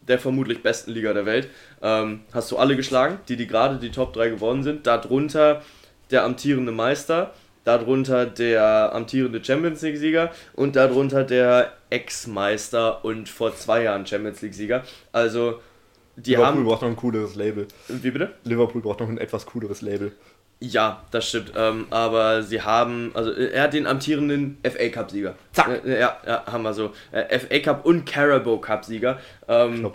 [0.06, 1.48] der vermutlich besten Liga der Welt,
[1.82, 4.86] ähm, hast du alle geschlagen, die, die gerade die Top 3 geworden sind.
[4.86, 5.62] Darunter
[6.10, 7.32] der amtierende Meister,
[7.68, 14.84] darunter der amtierende Champions League-Sieger und darunter der Ex-Meister und vor zwei Jahren Champions League-Sieger.
[15.12, 15.60] Also,
[16.16, 16.64] die Liverpool haben.
[16.64, 17.68] braucht noch ein cooleres Label.
[17.88, 18.30] Wie bitte?
[18.44, 20.12] Liverpool braucht noch ein etwas cooleres Label.
[20.60, 21.52] Ja, das stimmt.
[21.56, 25.34] Ähm, aber sie haben, also äh, er hat den amtierenden FA Cup Sieger.
[25.52, 25.84] Zack.
[25.84, 26.92] Äh, ja, ja, haben wir so.
[27.12, 29.92] Äh, FA Cup und Carabao Cup Sieger ähm,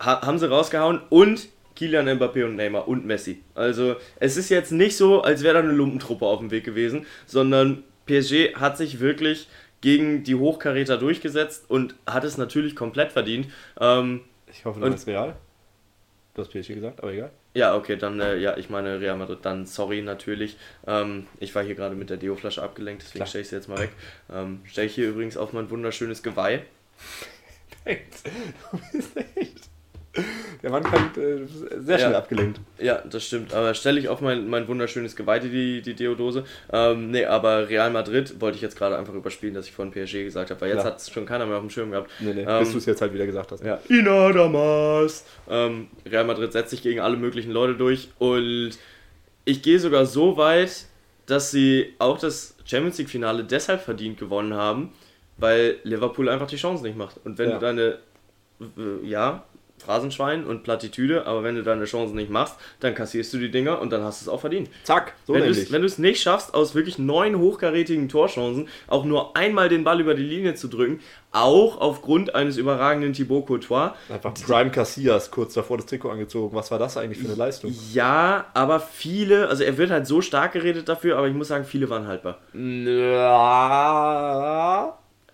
[0.00, 3.42] ha haben sie rausgehauen und Kilian Mbappé und Neymar und Messi.
[3.54, 7.06] Also es ist jetzt nicht so, als wäre da eine Lumpentruppe auf dem Weg gewesen,
[7.26, 9.48] sondern PSG hat sich wirklich
[9.80, 13.48] gegen die Hochkaräter durchgesetzt und hat es natürlich komplett verdient.
[13.80, 15.36] Ähm, Ich hoffe, du meinst Real.
[16.34, 17.30] Du hast PSG gesagt, aber egal.
[17.54, 20.56] Ja, okay, dann, äh, ja, ich meine Real Madrid, dann sorry natürlich.
[20.86, 23.78] Ähm, ich war hier gerade mit der Deo-Flasche abgelenkt, deswegen stelle ich sie jetzt mal
[23.78, 23.90] weg.
[24.32, 26.62] Ähm, stelle ich hier übrigens auf mein wunderschönes Geweih.
[27.84, 29.68] Du bist echt.
[30.62, 31.46] Der Mann kann äh,
[31.80, 32.18] sehr schnell Ja.
[32.18, 32.60] abgelenkt.
[32.78, 36.44] Ja, das stimmt, aber stelle ich auf mein, mein wunderschönes Geweih, die, die Deodose.
[36.72, 40.24] Ähm, nee, aber Real Madrid wollte ich jetzt gerade einfach überspielen, dass ich vorhin PSG
[40.24, 42.10] gesagt habe, weil jetzt hat es schon keiner mehr auf dem Schirm gehabt.
[42.20, 43.64] Nee, nee, Ähm, bis du es jetzt halt wieder gesagt hast.
[43.64, 45.24] Ja, Ina Damas.
[45.50, 48.70] Ähm, Real Madrid setzt sich gegen alle möglichen Leute durch und
[49.44, 50.86] ich gehe sogar so weit,
[51.26, 54.92] dass sie auch das Champions League Finale deshalb verdient gewonnen haben,
[55.38, 57.16] weil Liverpool einfach die Chance nicht macht.
[57.24, 57.54] Und wenn Ja.
[57.58, 57.98] du deine,
[59.02, 59.44] ja,
[59.78, 63.80] Phrasenschwein und Plattitüde, aber wenn du deine Chancen nicht machst, dann kassierst du die Dinger
[63.80, 64.70] und dann hast du es auch verdient.
[64.84, 69.68] Zack, so wenn du es nicht schaffst, aus wirklich neun hochkarätigen Torchancen auch nur einmal
[69.68, 71.00] den Ball über die Linie zu drücken,
[71.32, 76.54] auch aufgrund eines überragenden Thibaut Courtois, Einfach Prime Casillas kurz davor das Trikot angezogen.
[76.56, 77.74] Was war das eigentlich für eine Leistung?
[77.92, 81.64] Ja, aber viele, also er wird halt so stark geredet dafür, aber ich muss sagen,
[81.64, 82.38] viele waren haltbar.
[82.54, 83.84] Ja.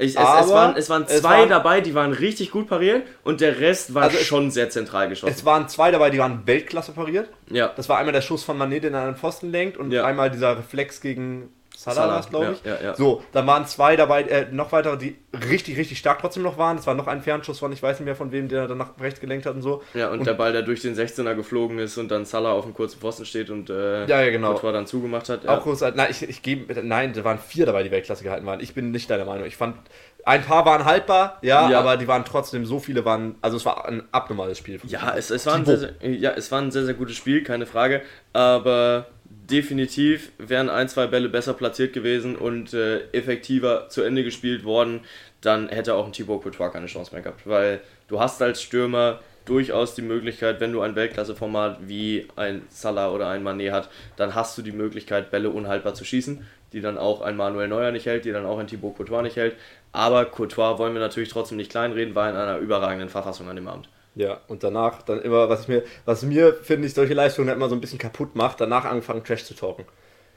[0.00, 3.40] Ich, es, es, waren, es waren zwei waren- dabei, die waren richtig gut pariert und
[3.40, 5.32] der Rest war Also schon sehr zentral geschossen.
[5.32, 7.28] Es waren zwei dabei, die waren Weltklasse pariert.
[7.50, 9.92] ja, Das war einmal der Schuss von Mané, den er an den Pfosten lenkt und
[9.92, 10.04] Ja.
[10.04, 11.50] einmal dieser Reflex gegen
[11.82, 12.64] Salah, glaube ja, ich.
[12.64, 12.94] ja, ja.
[12.94, 15.16] So, dann waren zwei dabei, äh, noch weitere, die
[15.48, 16.76] richtig, richtig stark trotzdem noch waren.
[16.76, 18.90] Es war noch ein Fernschuss von, ich weiß nicht mehr von wem, der dann nach
[19.00, 19.82] rechts gelenkt hat und so.
[19.94, 22.74] ja und, der Ball, der durch den 16er geflogen ist und dann Salah auf dem
[22.74, 24.50] kurzen Pfosten steht und äh, Ja, ja, genau.
[24.50, 25.44] Courtois dann zugemacht hat.
[25.44, 25.56] Ja.
[25.56, 28.60] Auch groß, nein, ich, ich gebe, nein, da waren vier dabei, die Weltklasse gehalten waren.
[28.60, 29.46] Ich bin nicht deiner Meinung.
[29.46, 29.76] Ich fand,
[30.24, 31.80] ein paar waren haltbar, ja, Ja.
[31.80, 34.78] aber die waren trotzdem, so viele waren, also es war ein abnormales Spiel.
[34.86, 37.42] Ja, es, es, war ein sehr, sehr, ja, es war ein sehr, sehr gutes Spiel,
[37.42, 38.02] keine Frage.
[38.32, 39.06] Aber
[39.50, 45.00] definitiv wären ein, zwei Bälle besser platziert gewesen und äh, effektiver zu Ende gespielt worden,
[45.40, 47.46] dann hätte auch ein Thibaut Courtois keine Chance mehr gehabt.
[47.46, 53.10] Weil du hast als Stürmer durchaus die Möglichkeit, wenn du ein Weltklasse-Format wie ein Salah
[53.10, 56.46] oder ein Mané hat, dann hast du die Möglichkeit, Bälle unhaltbar zu schießen.
[56.72, 59.36] die dann auch ein Manuel Neuer nicht hält, die dann auch ein Thibaut Courtois nicht
[59.36, 59.56] hält.
[59.92, 63.66] Aber Courtois wollen wir natürlich trotzdem nicht kleinreden, war in einer überragenden Verfassung an dem
[63.66, 63.88] Abend.
[64.14, 67.74] Ja, und danach dann immer, was mir, was mir, finde ich, solche Leistungen immer so
[67.74, 69.84] ein bisschen kaputt macht, danach angefangen Trash zu talken.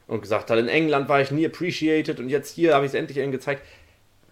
[0.06, 2.96] Und gesagt hat, in England war ich nie appreciated und jetzt hier habe ich es
[2.96, 3.64] endlich ihnen gezeigt.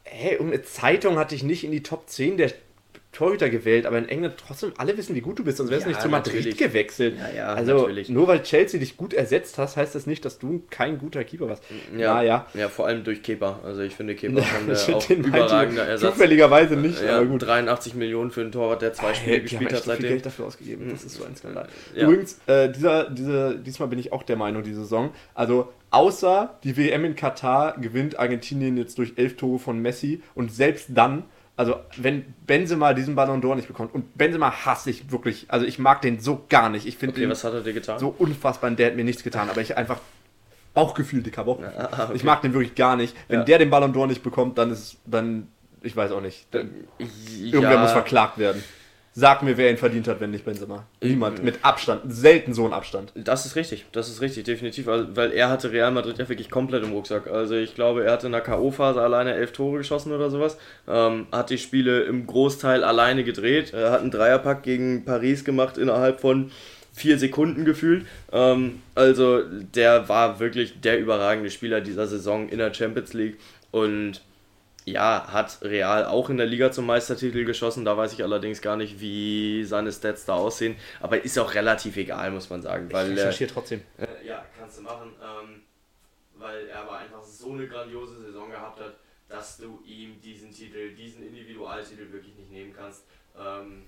[0.04, 2.51] Hey, um eine Zeitung hatte ich nicht in die Top 10 der
[3.12, 5.89] Torhüter gewählt, aber in England trotzdem alle wissen, wie gut du bist, sonst wärst du
[5.89, 6.58] Ja, nicht zu Madrid natürlich.
[6.58, 7.15] gewechselt.
[7.19, 8.08] Ja, ja, also natürlich.
[8.10, 11.50] nur weil Chelsea dich gut ersetzt hast, heißt das nicht, dass du kein guter Keeper
[11.50, 11.63] warst.
[11.97, 12.47] Ja, ja.
[12.54, 13.60] ja vor allem durch Kepa.
[13.65, 16.13] Also ich finde Kepa schon Ich äh, find auch den meinte überragender Ersatz.
[16.13, 17.41] Zufälligerweise nicht, Ja, aber gut.
[17.43, 20.10] 83 Millionen für einen Torwart, der zwei Spiele die haben gespielt hat so viel seitdem.
[20.10, 20.89] Geld dafür ausgegeben.
[20.89, 21.67] Das ist so ein Skandal.
[21.93, 22.04] Ja.
[22.04, 25.12] Übrigens, äh, dieser, diese, diesmal bin ich auch der Meinung, die Saison.
[25.34, 30.52] Also, außer die WM in Katar gewinnt Argentinien jetzt durch elf Tore von Messi und
[30.54, 31.24] selbst dann,
[31.57, 35.77] also wenn Benzema diesen Ballon d'Or nicht bekommt und Benzema hasse ich wirklich, also ich
[35.79, 36.85] mag den so gar nicht.
[36.87, 37.99] Ich finde Okay, was hat er dir getan?
[37.99, 39.99] so unfassbar, und der hat mir nichts getan, aber ich einfach
[40.73, 41.73] Bauchgefühl, dicker Bauchgefühl.
[41.91, 42.13] Ah, okay.
[42.15, 43.15] Ich mag den wirklich gar nicht.
[43.27, 43.45] Wenn Ja.
[43.45, 45.47] der den Ballon d'Or nicht bekommt, dann ist, dann,
[45.81, 46.47] ich weiß auch nicht.
[46.51, 46.71] Dann,
[47.41, 48.63] Irgendwer muss verklagt werden.
[49.13, 50.86] Sag mir, wer ihn verdient hat, wenn nicht Benzema.
[51.02, 51.43] Niemand.
[51.43, 52.02] Mit Abstand.
[52.08, 53.12] Selten so ein Abstand.
[53.15, 56.50] Das ist richtig, das ist richtig, definitiv, weil, weil er hatte Real Madrid ja wirklich
[56.50, 57.28] komplett im Rucksack.
[57.28, 61.28] Also ich glaube, er hatte in der K.O.-Phase alleine elf Tore geschossen oder sowas, ähm,
[61.30, 66.21] hat die Spiele im Großteil alleine gedreht, er hat einen Dreierpack gegen Paris gemacht innerhalb
[66.21, 66.50] von
[66.93, 68.06] vier Sekunden gefühlt.
[68.32, 73.38] Ähm, also der war wirklich der überragende Spieler dieser Saison in der Champions League
[73.71, 74.21] und
[74.85, 77.85] ja, hat Real auch in der Liga zum Meistertitel geschossen.
[77.85, 80.75] Da weiß ich allerdings gar nicht, wie seine Stats da aussehen.
[80.99, 82.91] Aber ist auch relativ egal, muss man sagen.
[82.91, 83.81] Weil, äh, trotzdem.
[83.97, 85.13] äh, ja, kannst du machen.
[85.21, 85.61] Ähm,
[86.35, 88.95] weil er aber einfach so eine grandiose Saison gehabt hat,
[89.29, 93.03] dass du ihm diesen Titel, diesen Individualtitel wirklich nicht nehmen kannst.
[93.37, 93.83] Ähm,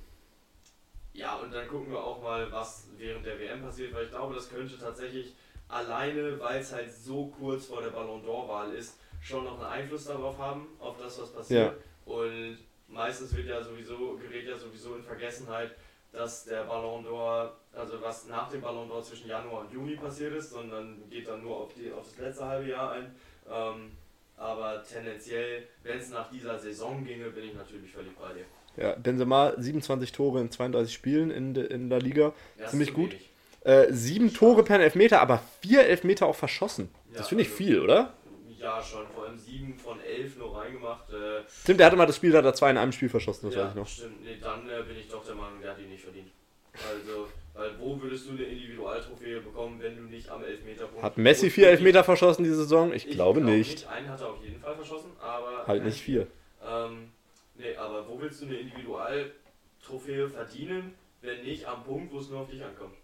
[1.13, 4.35] ja, und dann gucken wir auch mal, was während der WM passiert, weil ich glaube,
[4.35, 5.33] das könnte tatsächlich
[5.67, 10.05] alleine, weil es halt so kurz vor der Ballon d'Or-Wahl ist, schon noch einen Einfluss
[10.05, 11.75] darauf haben, auf das, was passiert.
[12.05, 12.57] Und
[12.87, 15.71] meistens wird ja sowieso, gerät ja sowieso in Vergessenheit,
[16.11, 20.33] dass der Ballon d'Or, also was nach dem Ballon d'Or zwischen Januar und Juni passiert
[20.35, 23.15] ist, sondern geht dann nur auf, die, auf das letzte halbe Jahr ein.
[23.49, 23.91] Ähm,
[24.37, 28.45] aber tendenziell, wenn es nach dieser Saison ginge, bin ich natürlich völlig bei dir.
[28.75, 32.33] Ja, Benzema 27 Tore in 32 Spielen in, in der Liga.
[32.59, 33.15] Ja, Ziemlich gut.
[33.61, 36.89] Äh, sieben Tore per Elfmeter, aber vier Elfmeter auch verschossen.
[37.11, 38.13] Ja, das finde ich also- viel, oder?
[38.63, 41.09] Ja, schon, vor allem 7 von 11 nur reingemacht.
[41.09, 43.47] Äh, Stimmt, der hatte mal das Spiel, da hat er zwei in einem Spiel verschossen,
[43.47, 43.87] das ja, weiß ich noch.
[43.87, 44.23] stimmt.
[44.23, 46.31] Nee, dann äh, bin ich doch der Meinung, der hat ihn nicht verdient.
[46.73, 51.03] Also, weil wo würdest du eine Individualtrophäe bekommen, wenn du nicht am Elfmeterpunkt...
[51.03, 52.93] Hat Messi vier Elfmeter verschossen diese Saison?
[52.93, 53.85] Ich, glaube nicht.
[53.87, 55.67] Einen hat er auf jeden Fall verschossen, aber...
[55.67, 56.25] Halt nicht vier.
[56.65, 57.11] Ähm,
[57.55, 62.39] nee, aber wo willst du eine Individualtrophäe verdienen, wenn nicht am Punkt, wo es nur
[62.39, 62.95] auf dich ankommt?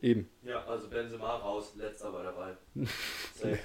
[0.00, 0.28] Eben.
[0.44, 2.54] Ja, also Benzema raus, letzter war dabei.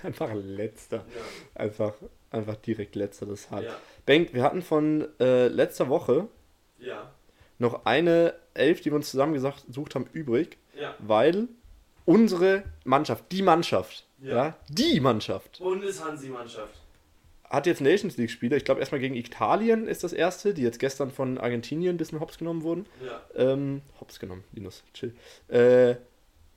[0.03, 0.97] Einfach letzter.
[0.97, 1.93] Ja, Einfach,
[2.31, 3.63] einfach direkt letzter, das hart.
[3.65, 6.27] ja, Bengt, wir hatten von äh, letzter Woche
[6.79, 7.11] ja,
[7.59, 10.95] noch eine Elf, die wir uns zusammengesucht haben, übrig, ja.
[10.99, 11.47] weil
[12.05, 14.57] unsere Mannschaft, die Mannschaft, ja, Ja.
[14.69, 16.79] die Mannschaft, Bundeshansi-Mannschaft.
[17.49, 18.57] hat jetzt Nations League-Spiele.
[18.57, 22.19] Ich glaube, erstmal gegen Italien ist das erste, die jetzt gestern von Argentinien ein bisschen
[22.19, 22.87] hops genommen wurden.
[23.05, 25.13] Ja, Ähm, hops genommen, Linus, chill.
[25.47, 25.95] Äh,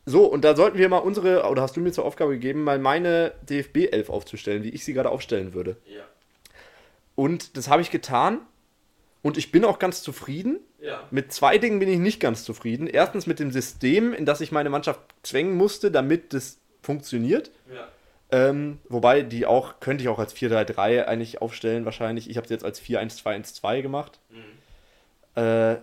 [0.07, 2.79] so, und da sollten wir mal unsere, oder hast du mir zur Aufgabe gegeben, mal
[2.79, 5.77] meine DFB-11 aufzustellen, wie ich sie gerade aufstellen würde.
[5.87, 6.05] ja,
[7.17, 8.41] Und das habe ich getan.
[9.23, 10.61] Und ich bin auch ganz zufrieden.
[10.81, 12.87] ja, Mit zwei Dingen bin ich nicht ganz zufrieden.
[12.87, 17.51] Erstens mit dem System, in das ich meine Mannschaft zwängen musste, damit das funktioniert.
[17.69, 17.89] ja.
[18.31, 22.29] Ähm, wobei die auch, könnte ich auch als 4-3-3 eigentlich aufstellen, wahrscheinlich.
[22.29, 24.19] Ich habe es jetzt als 4-1-2-1-2 gemacht.
[24.31, 25.41] Mhm.
[25.43, 25.77] Äh,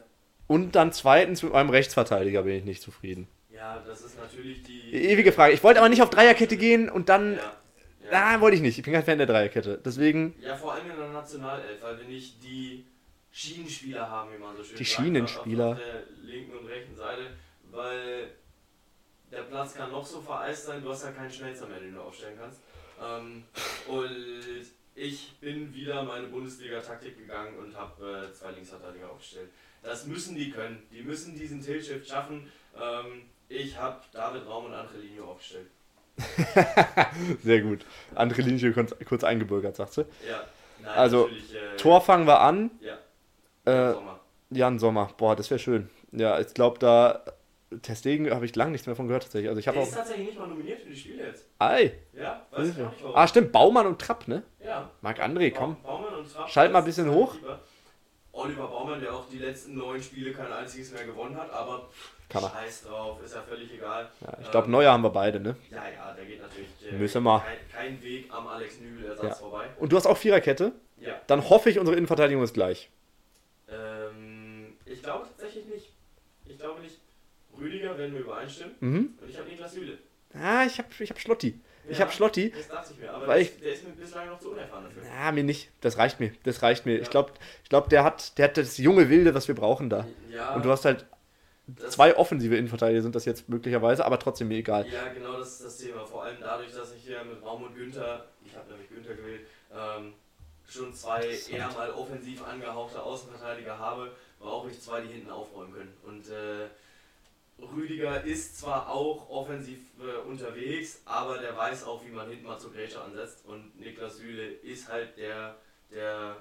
[0.47, 3.27] und dann zweitens mit meinem Rechtsverteidiger bin ich nicht zufrieden.
[3.63, 4.93] Ja, das ist natürlich die...
[4.93, 5.53] Ewige Frage.
[5.53, 7.37] Ich wollte aber nicht auf Dreierkette gehen und dann.
[7.37, 7.57] Ja,
[8.11, 8.35] ja.
[8.35, 8.77] Ah, wollte ich nicht.
[8.77, 9.79] Ich bin kein Fan der Dreierkette.
[9.85, 10.35] Deswegen.
[10.41, 12.85] ja, vor allem in der Nationalelf, weil wir nicht die
[13.31, 15.67] Schienenspieler haben, wie man so schön Die sagt, Schienenspieler.
[15.67, 17.21] Auf, auf der linken und rechten Seite,
[17.71, 18.31] weil
[19.31, 22.01] der Platz kann noch so vereist sein, du hast ja keinen Schmelzer mehr, den du
[22.01, 22.59] aufstellen kannst.
[23.01, 23.45] Ähm,
[23.87, 29.51] und ich bin wieder meine Bundesliga-Taktik gegangen und habe äh, zwei Linksverteidiger aufgestellt.
[29.81, 30.83] Das müssen die können.
[30.91, 32.51] Die müssen diesen Tilt-Shift schaffen.
[32.75, 33.23] Ähm,
[33.55, 35.67] ich habe David Raum und Angelino aufgestellt.
[37.43, 37.85] Sehr gut.
[38.15, 40.01] Andere Linie kurz, kurz eingebürgert, sagst du.
[40.01, 40.43] Ja,
[40.81, 42.71] nein, Also, äh, Tor fangen wir an.
[42.81, 42.97] Ja,
[43.65, 44.19] Äh, Sommer.
[44.51, 45.09] Jan Sommer.
[45.17, 45.89] Boah, das wäre schön.
[46.11, 47.23] Ja, ich glaube, da.
[47.81, 49.49] Testegen habe ich lange nichts mehr von gehört tatsächlich.
[49.49, 49.87] Also ich habe Der auch.
[49.89, 51.47] ist tatsächlich nicht mal nominiert für die Spiele jetzt.
[51.57, 51.93] Ei!
[52.13, 53.15] Ja, weiß ich nicht warum.
[53.15, 53.51] Ah, stimmt.
[53.51, 54.43] Baumann und Trapp, ne?
[54.63, 54.91] ja.
[55.01, 55.77] Marc André, komm.
[55.81, 57.33] Baumann und Trapp Schalt mal ein bisschen hoch.
[58.31, 61.89] Oliver Baumann, der auch die letzten neun Spiele kein einziges mehr gewonnen hat, aber
[62.33, 62.49] Kann er.
[62.49, 64.09] scheiß drauf, ist ja völlig egal.
[64.21, 65.55] Ja, ich glaube, Ähm, Neuer haben wir beide, ne?
[65.71, 67.39] Ja, ja, da geht natürlich äh, Müssen wir.
[67.71, 69.35] Kein, kein Weg am Alex Nübel-Ersatz Ja.
[69.35, 69.65] vorbei.
[69.77, 70.73] Und du hast auch Viererkette?
[70.99, 71.21] Ja.
[71.27, 72.89] Dann hoffe ich, unsere Innenverteidigung ist gleich.
[73.69, 75.89] Ähm, ich glaube tatsächlich nicht.
[76.45, 76.97] Ich glaube nicht.
[77.59, 78.75] Rüdiger werden wir übereinstimmen.
[78.79, 79.13] Mhm.
[79.21, 79.97] Und ich habe Niklas Süle.
[80.33, 81.59] Ah, ich habe ich hab Schlotti.
[81.87, 82.49] Ich Ja, habe Schlotti.
[82.49, 85.03] Das dachte ich mir, aber das, der ist mir bislang noch zu unerfahren dafür.
[85.03, 85.69] Ja, mir nicht.
[85.81, 86.31] Das reicht mir.
[86.43, 86.95] Das reicht mir.
[86.95, 87.11] Ich Ja.
[87.11, 90.07] glaube, ich glaub, der, hat, der hat das junge Wilde, was wir brauchen da.
[90.31, 91.05] Ja, Und du hast halt
[91.89, 94.87] zwei offensive Innenverteidiger sind das jetzt möglicherweise, aber trotzdem mir egal.
[94.87, 96.05] Ja, genau das ist das Thema.
[96.05, 99.47] Vor allem dadurch, dass ich hier mit Raum und Günther, ich habe nämlich Günther gewählt,
[99.73, 100.13] ähm,
[100.67, 105.93] schon zwei eher mal offensiv angehauchte Außenverteidiger habe, brauche ich zwei, die hinten aufräumen können.
[106.03, 106.67] Und äh,
[107.61, 112.59] Rüdiger ist zwar auch offensiv äh, unterwegs, aber der weiß auch, wie man hinten mal
[112.59, 113.45] zur Grätsche ansetzt.
[113.45, 115.55] Und Niklas Süle ist halt der,
[115.91, 116.37] der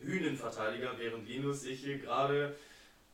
[0.00, 2.54] Hünenverteidiger, während Linus sich hier gerade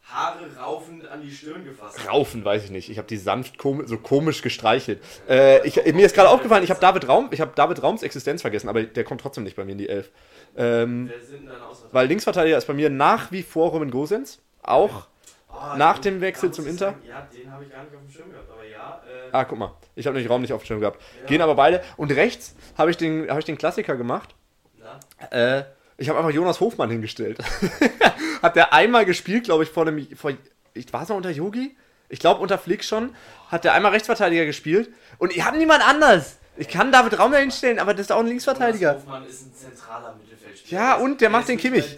[0.07, 1.99] Haare raufend an die Stirn gefasst.
[2.09, 2.91] Raufen, weiß ich nicht.
[2.91, 5.03] Ich habe die sanft kom so komisch gestreichelt.
[5.29, 8.43] Äh, ich, mir ist gerade aufgefallen, ich habe David Raum, ich habe David Raums Existenz
[8.43, 10.11] vergessen, aber der kommt trotzdem nicht bei mir in die Elf.
[10.57, 11.11] Ähm,
[11.91, 14.41] weil Linksverteidiger ist bei mir nach wie vor Roman Gosens.
[14.63, 15.07] Auch.
[15.49, 16.87] Ah, Nach dem Wechsel zum Inter?
[16.87, 19.01] sagen, Ja, den habe ich gar nicht auf dem Schirm gehabt, aber ja.
[19.07, 19.73] Äh, Ah, guck mal.
[19.95, 21.01] Ich habe nämlich Raum nicht auf dem Schirm gehabt.
[21.21, 21.27] Ja.
[21.27, 21.81] Gehen aber beide.
[21.97, 24.35] Und rechts habe ich, den- hab ich den Klassiker gemacht.
[25.31, 25.63] Äh,
[25.97, 27.39] ich habe einfach Jonas Hofmann hingestellt.
[28.45, 30.07] Hat der einmal gespielt, glaube ich, vor einem.
[30.15, 30.33] Vor,
[30.75, 31.75] ich war es noch unter Yogi?
[32.11, 33.15] Ich glaube unter Flick schon.
[33.49, 34.93] Hat der einmal Rechtsverteidiger gespielt.
[35.17, 36.37] Und ich habe niemand anders.
[36.59, 38.91] Ich kann David Raum hinstellen, aber das ist auch ein Linksverteidiger.
[38.91, 40.79] Jonas Hofmann ist ein zentraler Mittelfeldspieler.
[40.81, 41.97] Ja, und der macht ist den Kimmich.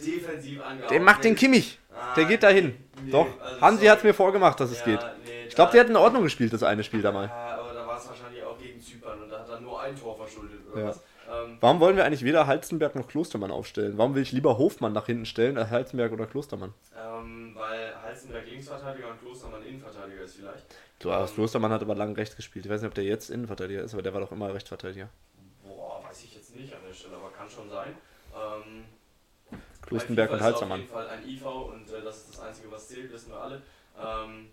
[0.88, 1.34] Der macht den.
[1.34, 1.80] Kimmich.
[2.16, 2.76] Der geht dahin.
[3.02, 3.26] nee, Doch.
[3.42, 5.00] also Hansi hat es mir vorgemacht, dass es Ja, geht.
[5.24, 7.26] nee, Ich glaube, der hat in Ordnung gespielt, das eine Spiel da mal.
[7.26, 9.98] Ja, aber da war es wahrscheinlich auch gegen Zypern und da hat er nur ein
[9.98, 10.88] Tor verschuldet oder Ja.
[10.90, 11.00] was.
[11.56, 13.96] Ähm, Warum wollen wir eigentlich weder Halzenberg noch Klostermann aufstellen?
[13.98, 16.74] Warum will ich lieber Hofmann nach hinten stellen als Halzenberg oder Klostermann?
[16.98, 20.64] ähm, weil Halzenberg Linksverteidiger und Klostermann Innenverteidiger ist vielleicht.
[20.98, 22.66] Du, aber Klostermann hat aber lange rechts gespielt.
[22.66, 25.08] Ich weiß nicht, ob der jetzt Innenverteidiger ist, aber der war doch immer Rechtsverteidiger.
[25.62, 27.94] Boah, weiß ich jetzt nicht an der Stelle, aber kann schon sein.
[28.34, 28.84] Ähm,
[29.82, 30.80] Klostenberg und er Halzermann.
[30.80, 33.40] Auf jeden Fall ein IV und äh, das ist das Einzige, was zählt, wissen wir
[33.40, 33.62] alle.
[33.98, 34.48] Ähm,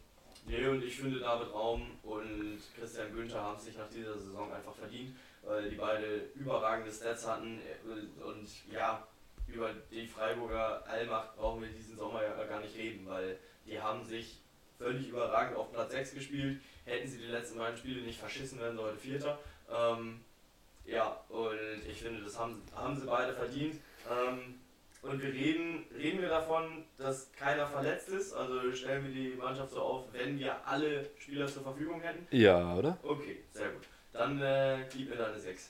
[0.45, 4.51] nee, und ich finde, David Raum und Christian Günther haben es sich nach dieser Saison
[4.53, 7.60] einfach verdient, weil die beide überragende Stats hatten.
[7.60, 9.06] äh, Und ja,
[9.47, 14.03] über die Freiburger Allmacht brauchen wir diesen Sommer ja gar nicht reden, weil die haben
[14.06, 14.39] sich
[14.77, 16.62] völlig überragend auf Platz 6 gespielt.
[16.86, 19.39] Hätten sie die letzten beiden Spiele nicht verschissen, wären sie heute Vierter.
[19.69, 20.21] Ähm,
[20.86, 23.79] ja, und ich finde, das haben, haben sie beide verdient.
[24.10, 24.56] Ähm,
[25.01, 28.34] und wir reden, reden wir davon, dass keiner verletzt ist.
[28.34, 32.25] Also stellen wir die Mannschaft so auf, wenn wir alle Spieler zur Verfügung hätten.
[32.32, 32.97] Ja, oder?
[33.03, 33.84] Okay, sehr gut.
[34.13, 35.69] Dann äh, gib mir deine 6.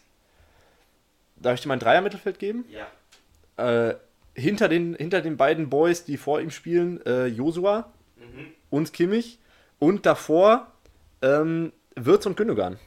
[1.38, 2.66] Darf ich dir mein Dreier-Mittelfeld geben?
[2.70, 2.88] Ja.
[3.90, 3.96] Äh,
[4.36, 8.54] hinter, den, hinter den beiden Boys, die vor ihm spielen, äh, Josua Mhm.
[8.70, 9.40] und Kimmich.
[9.80, 10.72] Und davor
[11.22, 12.80] ähm, Wirtz und Gündogan.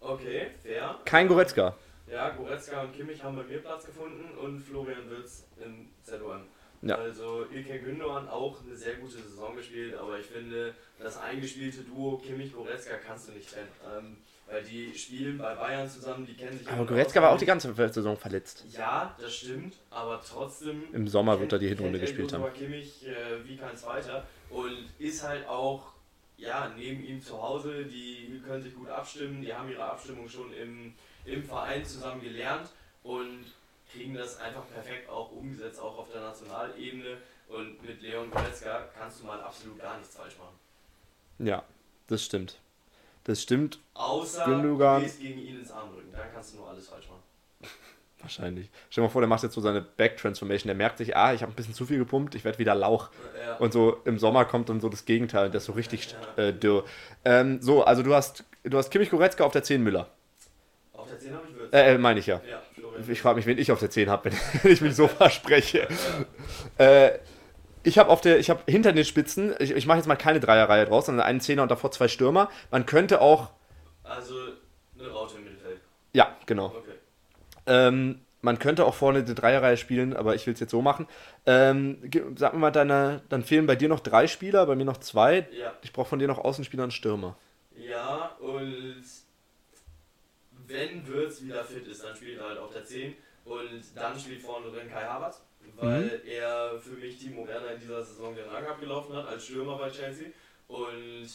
[0.00, 0.98] Okay, fair.
[1.04, 1.76] Kein Goretzka.
[2.10, 6.42] Ja, Goretzka und Kimmich haben bei mir Platz gefunden und Florian Wirtz im ZOM.
[6.82, 6.94] Ja.
[6.96, 12.18] Also Ilke Gündogan auch eine sehr gute Saison gespielt, aber ich finde, das eingespielte Duo
[12.18, 13.68] Kimmich-Goretzka kannst du nicht trennen.
[13.98, 14.16] Ähm,
[14.48, 17.46] weil die spielen bei Bayern zusammen, die kennen sich Aber und Goretzka war auch die
[17.46, 18.64] ganze Saison verletzt.
[18.76, 20.84] Ja, das stimmt, aber trotzdem.
[20.92, 22.52] Im Sommer wird er die kennt- Hinrunde kennt gespielt haben.
[22.54, 25.92] Kimmich äh, wie kein zweiter und ist halt auch
[26.38, 27.84] ja, neben ihm zu Hause.
[27.86, 32.68] Die können sich gut abstimmen, die haben ihre Abstimmung schon im, im Verein zusammen gelernt
[33.02, 33.44] und
[33.90, 37.16] kriegen das einfach perfekt auch umgesetzt, auch auf der Nationalebene.
[37.48, 40.58] Und mit Leon Goretzka kannst du mal absolut gar nichts falsch machen.
[41.46, 41.62] Ja,
[42.08, 42.58] das stimmt.
[43.26, 45.00] Das stimmt Außer Gündogan.
[45.00, 47.22] du gehst gegen ihn ins Armdrücken, dann kannst du nur alles falsch machen.
[48.20, 48.70] wahrscheinlich.
[48.88, 50.68] Stell dir mal vor, der macht jetzt so seine Back-Transformation.
[50.68, 53.10] Der merkt sich, ah, ich habe ein bisschen zu viel gepumpt, ich werde wieder Lauch.
[53.44, 53.56] Ja.
[53.56, 56.84] Und so im Sommer kommt dann so das Gegenteil, der ist so richtig äh, dürr.
[57.24, 60.08] Ähm, so, also du hast, du hast Kimmich Goretzka auf der 10 Müller.
[60.92, 61.72] Auf der 10 habe ich Würz.
[61.72, 62.40] Äh, äh meine ich ja.
[62.48, 62.62] ja.
[63.08, 65.88] Ich frage mich, wen ich auf der 10 habe, wenn ich mich so verspreche.
[66.78, 67.18] Äh,
[67.86, 70.40] ich habe auf der, ich habe hinter den Spitzen, ich, ich mache jetzt mal keine
[70.40, 72.50] Dreierreihe draus, sondern einen Zehner und davor zwei Stürmer.
[72.70, 73.50] Man könnte auch,
[74.04, 74.34] Also
[74.98, 75.80] eine Raute im Mittelfeld.
[76.12, 76.66] ja, genau.
[76.66, 76.92] Okay.
[77.66, 81.08] Ähm, man könnte auch vorne die Dreierreihe spielen, aber ich will es jetzt so machen.
[81.46, 81.98] Ähm,
[82.36, 85.48] sag mir mal, deine, dann fehlen bei dir noch drei Spieler, bei mir noch zwei.
[85.50, 85.72] Ja.
[85.82, 87.36] Ich brauche von dir noch Außenspieler und Stürmer.
[87.76, 89.04] Ja, und
[90.68, 94.42] wenn Würz wieder fit ist, dann spielt er halt auf der 10 und dann spielt
[94.42, 95.40] vorne drin Kai Havertz,
[95.76, 99.78] weil er für mich Timo Werner in dieser Saison den Rang abgelaufen hat als Stürmer
[99.78, 100.28] bei Chelsea
[100.68, 101.28] und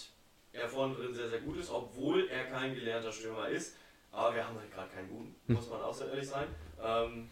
[0.53, 3.75] er vorne drin sehr, sehr gut ist, obwohl er kein gelernter Stürmer ist.
[4.11, 6.47] Aber wir haben halt gerade keinen guten, muss man auch so ehrlich sein.
[6.83, 7.29] Ähm,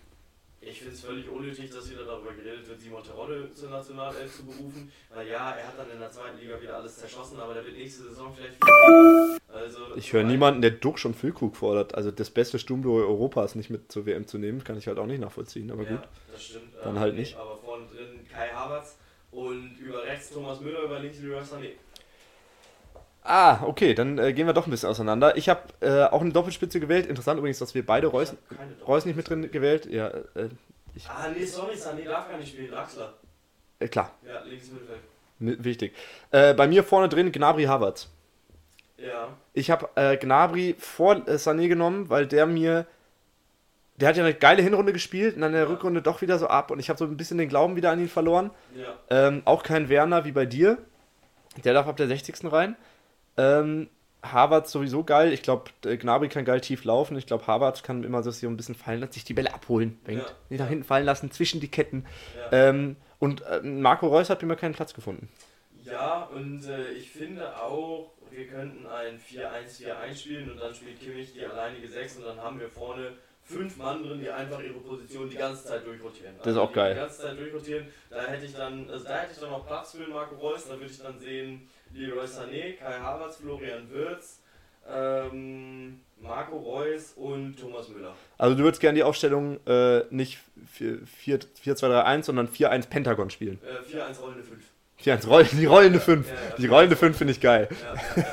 [0.62, 4.46] Ich finde es völlig unnötig, dass wieder darüber geredet wird, Simon Terodde zur Nationalelf zu
[4.46, 4.92] berufen.
[5.14, 7.78] Weil ja, er hat dann in der zweiten Liga wieder alles zerschossen, aber der wird
[7.78, 11.96] nächste Saison vielleicht viel Also, Ich höre niemanden, der Duck schon Füllkrug fordert.
[11.96, 15.06] Also das beste Sturmduo Europas nicht mit zur WM zu nehmen, kann ich halt auch
[15.06, 15.72] nicht nachvollziehen.
[15.72, 16.08] Aber ja, gut.
[16.32, 16.76] das stimmt.
[16.84, 17.38] Dann Ähm, halt nicht.
[17.38, 18.98] Aber vorne drin Kai Havertz
[19.32, 21.72] und über rechts Thomas Müller, über links Leroy Sané.
[23.30, 25.38] Ah, okay, dann äh, gehen wir doch ein bisschen auseinander.
[25.38, 27.06] Ich habe äh, auch eine Doppelspitze gewählt.
[27.06, 29.86] Interessant übrigens, dass wir beide Reus, Ich Reus nicht mit drin gewählt.
[29.86, 30.50] Ja, äh,
[31.08, 32.72] Ah, nee, sorry, Sané darf gar nicht spielen.
[32.72, 33.14] Draxler.
[33.80, 35.00] äh, klar, Ja, links Mittelfeld.
[35.40, 35.94] mi- wichtig.
[36.32, 38.10] Äh, bei mir vorne drin Gnabry Havertz.
[38.98, 39.30] Ja.
[39.54, 42.86] Ich habe äh, Gnabry vor äh, Sané genommen, weil der mir.
[43.98, 45.70] Der hat ja eine geile Hinrunde gespielt und dann in der Ja.
[45.70, 48.00] Rückrunde doch wieder so ab und ich habe so ein bisschen den Glauben wieder an
[48.00, 48.50] ihn verloren.
[48.76, 48.98] Ja.
[49.10, 50.78] Ähm, auch kein Werner wie bei dir.
[51.64, 52.52] Der darf ab der 60.
[52.52, 52.76] rein.
[53.40, 53.90] Ähm,
[54.22, 55.32] Harvard sowieso geil.
[55.32, 57.18] Ich glaube, Gnabry kann geil tief laufen.
[57.18, 59.98] Ich glaube, Harvard kann immer so ein bisschen fallen lassen, sich die Bälle abholen.
[60.08, 60.26] Ja.
[60.50, 62.06] Nicht nach hinten fallen lassen, zwischen die Ketten.
[62.52, 62.70] Ja.
[62.70, 65.30] Ähm, und äh, Marco Reus hat mir keinen Platz gefunden.
[65.86, 71.34] Ja, und äh, ich finde auch, wir könnten ein 4-1-4-1 spielen und dann spielt Kimmich
[71.34, 75.30] die alleinige 6 und dann haben wir vorne fünf Mann drin, die einfach ihre Position
[75.30, 76.36] die ganze Zeit durchrotieren.
[76.38, 76.94] Das ist auch die geil.
[76.94, 77.88] Die ganze Zeit durchrotieren.
[78.10, 80.68] Da hätte ich dann, also da hätte ich dann auch Platz für den Marco Reus,
[80.68, 84.40] da würde ich dann sehen Leroy Sané, Kai Havertz, Florian Wirtz,
[84.88, 88.16] ähm, Marco Reus und Thomas Müller.
[88.38, 90.40] Also du würdest gerne die Aufstellung äh, nicht
[91.26, 93.60] 4-2-3-1, sondern 4-1 Pentagon spielen.
[93.64, 94.64] Äh, 4-1 rollende 5.
[95.04, 96.28] 4-1 Roll, die rollende 5.
[96.28, 96.56] Ja, ja.
[96.58, 97.70] Die rollende 5 finde ich geil.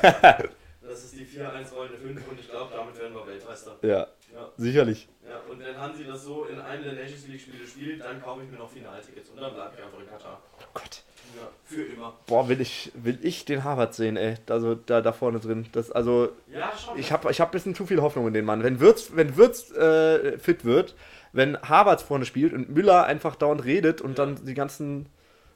[0.03, 0.37] Ja.
[0.81, 3.77] Das ist die 4-1 rollende 5 und ich glaube, damit werden wir Weltmeister.
[3.83, 4.49] Ja, Ja.
[4.57, 5.07] sicherlich.
[5.29, 8.43] Ja, und wenn Hansi das so in einem der Nations League Spiele spielt, dann kaufe
[8.43, 10.41] ich mir noch Finaltickets und dann bleibe ich einfach in Katar.
[10.59, 11.03] Oh Gott.
[11.35, 12.13] Ja, für immer.
[12.27, 14.35] Boah, will ich, will ich den Harvard sehen, ey.
[14.49, 15.67] Also da, da vorne drin.
[15.73, 16.97] Das, also, Ja, schon.
[16.97, 18.63] ich habe ich hab ein bisschen zu viel Hoffnung in den Mann.
[18.63, 20.95] Wenn Würz, wenn Würz äh, fit wird,
[21.33, 24.25] wenn Harvard vorne spielt und Müller einfach dauernd redet und Ja.
[24.25, 25.07] dann die ganzen,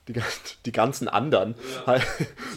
[0.07, 1.85] die, ganzen- die ganzen anderen, Ja.
[1.87, 2.05] halt,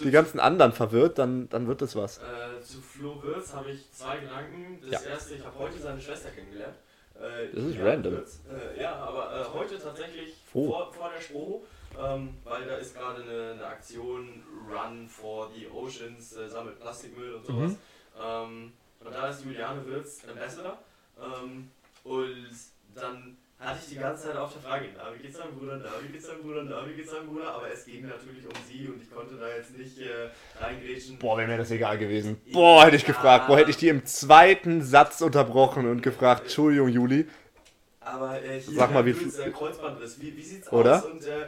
[0.03, 2.19] die ganzen anderen verwirrt, dann, dann wird das was.
[2.19, 4.81] Äh, zu Flo Wirtz habe ich zwei Gedanken.
[4.91, 6.75] Das erste, ich habe heute seine Schwester kennengelernt.
[7.15, 8.13] Äh, Das ist random.
[8.15, 8.41] Wirtz.
[8.77, 10.67] Äh, ja, aber äh, heute tatsächlich Oh.
[10.71, 11.65] vor, vor der Spro,
[12.01, 17.35] ähm, weil da ist gerade eine, eine Aktion Run for the Oceans, äh, sammelt Plastikmüll
[17.35, 17.73] und sowas.
[17.73, 17.79] Mhm.
[18.21, 20.79] Ähm, und da ist Juliane Wirtz Ambassador.
[21.19, 21.71] Ähm,
[22.05, 22.47] und
[22.95, 25.91] dann hatte ich die ganze Zeit auf der Frage, na, wie geht's deinem Bruder, na,
[26.03, 28.89] wie geht's deinem Bruder, na, wie geht's deinem Bruder, aber es ging natürlich um sie
[28.89, 30.31] und ich konnte da jetzt nicht äh,
[30.63, 31.19] reingrätschen.
[31.19, 32.41] Boah, wäre mir das egal gewesen.
[32.53, 33.09] Boah, hätte ich Ja.
[33.09, 33.47] gefragt.
[33.47, 37.27] Boah, hätte ich die im zweiten Satz unterbrochen und gefragt, Entschuldigung, Juli.
[38.01, 40.99] Aber äh, hier Sag mal, wie äh, Kreuzbandriss, wie, wie sieht's Oder?
[40.99, 41.11] aus?
[41.11, 41.47] Und, äh,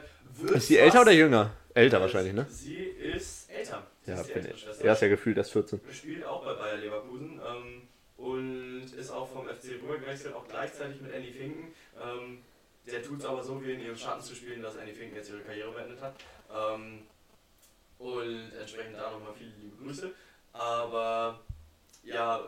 [0.55, 1.53] Ist sie älter oder jünger?
[1.75, 2.47] Älter wahrscheinlich, ne?
[2.49, 3.87] Sie ist älter.
[4.03, 4.67] Sie Ja, ist bin ich.
[4.81, 5.81] Er ist ja gefühlt erst 14.
[5.93, 7.83] spielt auch bei Bayer Leverkusen ähm,
[8.17, 11.75] und ist auch vom FC rüber gewechselt, auch gleichzeitig mit Annie Finken.
[12.03, 12.43] Ähm,
[12.87, 15.31] der tut es aber so, wie in ihrem Schatten zu spielen, dass Annie Finken jetzt
[15.31, 16.15] ihre Karriere beendet hat.
[16.55, 17.03] Ähm,
[17.99, 20.13] und entsprechend da nochmal viele liebe Grüße.
[20.53, 21.41] Aber
[22.05, 22.41] ja,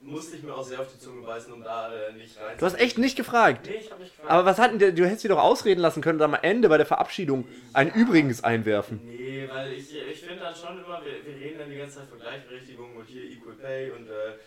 [0.00, 2.66] musste ich mir auch sehr auf die Zunge beißen, um da äh, nicht rein Du
[2.66, 3.68] hast echt nicht gefragt.
[3.68, 4.30] Nee, ich hab nicht gefragt.
[4.30, 6.86] Aber was hatten du hättest sie doch ausreden lassen können und am Ende bei der
[6.86, 9.00] Verabschiedung ein Übrigens einwerfen.
[9.04, 12.08] Nee, weil ich, ich finde dann schon immer, wir, wir reden dann die ganze Zeit
[12.08, 14.38] von Gleichberechtigung und hier Equal Pay und äh,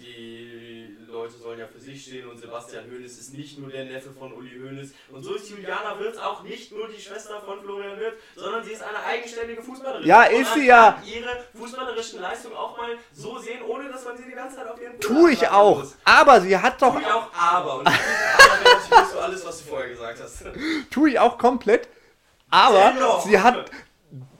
[0.00, 0.65] die
[1.16, 4.32] Leute sollen ja für sich stehen und Sebastian Hoeneß ist nicht nur der Neffe von
[4.34, 8.16] Uli Hoeneß und so ist Juliana Wirtz auch nicht nur die Schwester von Florian Wirtz,
[8.34, 10.06] sondern sie ist eine eigenständige Fußballerin.
[10.06, 10.92] Ja, Und ist sie ja.
[10.92, 14.68] kann ihre fußballerischen Leistungen auch mal so sehen, ohne dass man sie die ganze Zeit
[14.68, 15.78] auf ihren Tu ich auch.
[15.78, 15.96] muss.
[16.04, 16.94] Aber sie hat doch.
[16.94, 17.78] Tu ich auch, aber.
[17.78, 17.96] Und aber
[19.12, 20.44] du alles, was du vorher gesagt hast.
[20.90, 21.88] Tue ich auch komplett.
[22.50, 23.24] Aber Dennoch.
[23.26, 23.70] sie hat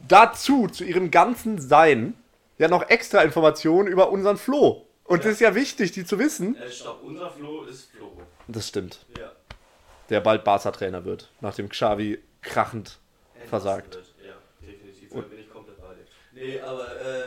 [0.06, 2.14] dazu, zu ihrem ganzen Sein,
[2.58, 4.86] ja noch extra Informationen über unseren Flo.
[5.06, 6.56] Und das ist ja wichtig, die zu wissen.
[6.56, 8.12] Äh, stopp, unser Flo ist Flo.
[8.48, 9.04] Das stimmt.
[9.18, 9.32] Ja.
[10.10, 12.98] Der bald Barca-Trainer wird, nachdem Xavi krachend
[13.48, 13.94] versagt.
[13.96, 14.06] Wird.
[14.24, 14.32] Ja,
[14.66, 15.10] definitiv.
[15.12, 16.04] Da bin ich komplett bei dir.
[16.32, 17.24] Nee, aber äh,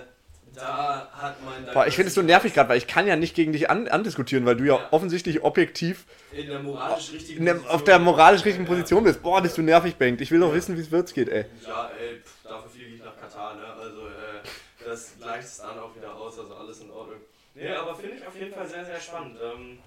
[0.56, 1.74] da hat mein.
[1.74, 3.88] Boah, ich finde es so nervig gerade, weil ich kann ja nicht gegen dich an
[3.88, 4.88] andiskutieren, weil du ja, Ja.
[4.92, 7.76] offensichtlich objektiv In der moralisch richtigen in der, Position.
[7.76, 8.76] auf der moralisch richtigen Ja, ja.
[8.78, 9.22] Position bist.
[9.22, 10.22] Boah, bist du nervig, Bengt.
[10.22, 11.46] Ich will doch wissen, wie es Wirtz geht, ey.
[11.66, 13.66] Ja, ey, pff, dafür fliege ich nach Katar, ne?
[13.66, 17.18] Also, äh, das gleicht es dann auch wieder aus, also alles in Ordnung.
[17.60, 19.38] Nee, aber finde ich auf jeden Fall sehr, sehr spannend.
[19.44, 19.80] Ähm,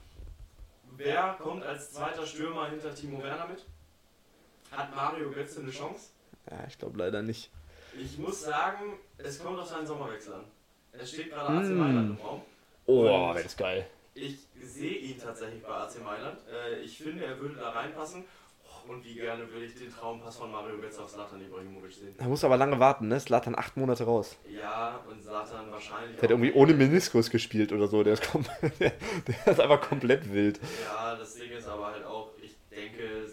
[0.97, 3.65] wer kommt als zweiter Stürmer hinter Timo Werner mit?
[4.71, 6.11] Hat Mario Götze eine Chance?
[6.51, 7.51] Ja, ich glaube leider nicht.
[7.99, 10.45] Ich muss sagen, es kommt auf seinen Sommerwechsel an.
[10.93, 11.79] Es steht gerade AC Mm.
[11.79, 12.43] Mailand im Raum.
[12.87, 13.87] Oh, wäre das geil.
[14.15, 16.39] Ich sehe ihn tatsächlich bei AC Mailand.
[16.51, 18.25] Äh, ich finde, er würde da reinpassen.
[18.89, 22.15] Und wie gerne würde ich den Traumpass von Mario Götze auf Zlatan Ibrahimovic sehen.
[22.19, 23.21] Er muss aber lange warten, ne?
[23.21, 24.37] Slatan acht Monate raus.
[24.49, 26.17] Ja, und Zlatan wahrscheinlich.
[26.17, 28.03] Der hat irgendwie ohne Meniskus gespielt oder so.
[28.03, 28.29] Der ist,
[28.81, 28.93] der,
[29.27, 30.61] der ist einfach komplett wild.
[30.85, 33.27] Ja, das Ding ist aber halt auch, ich denke,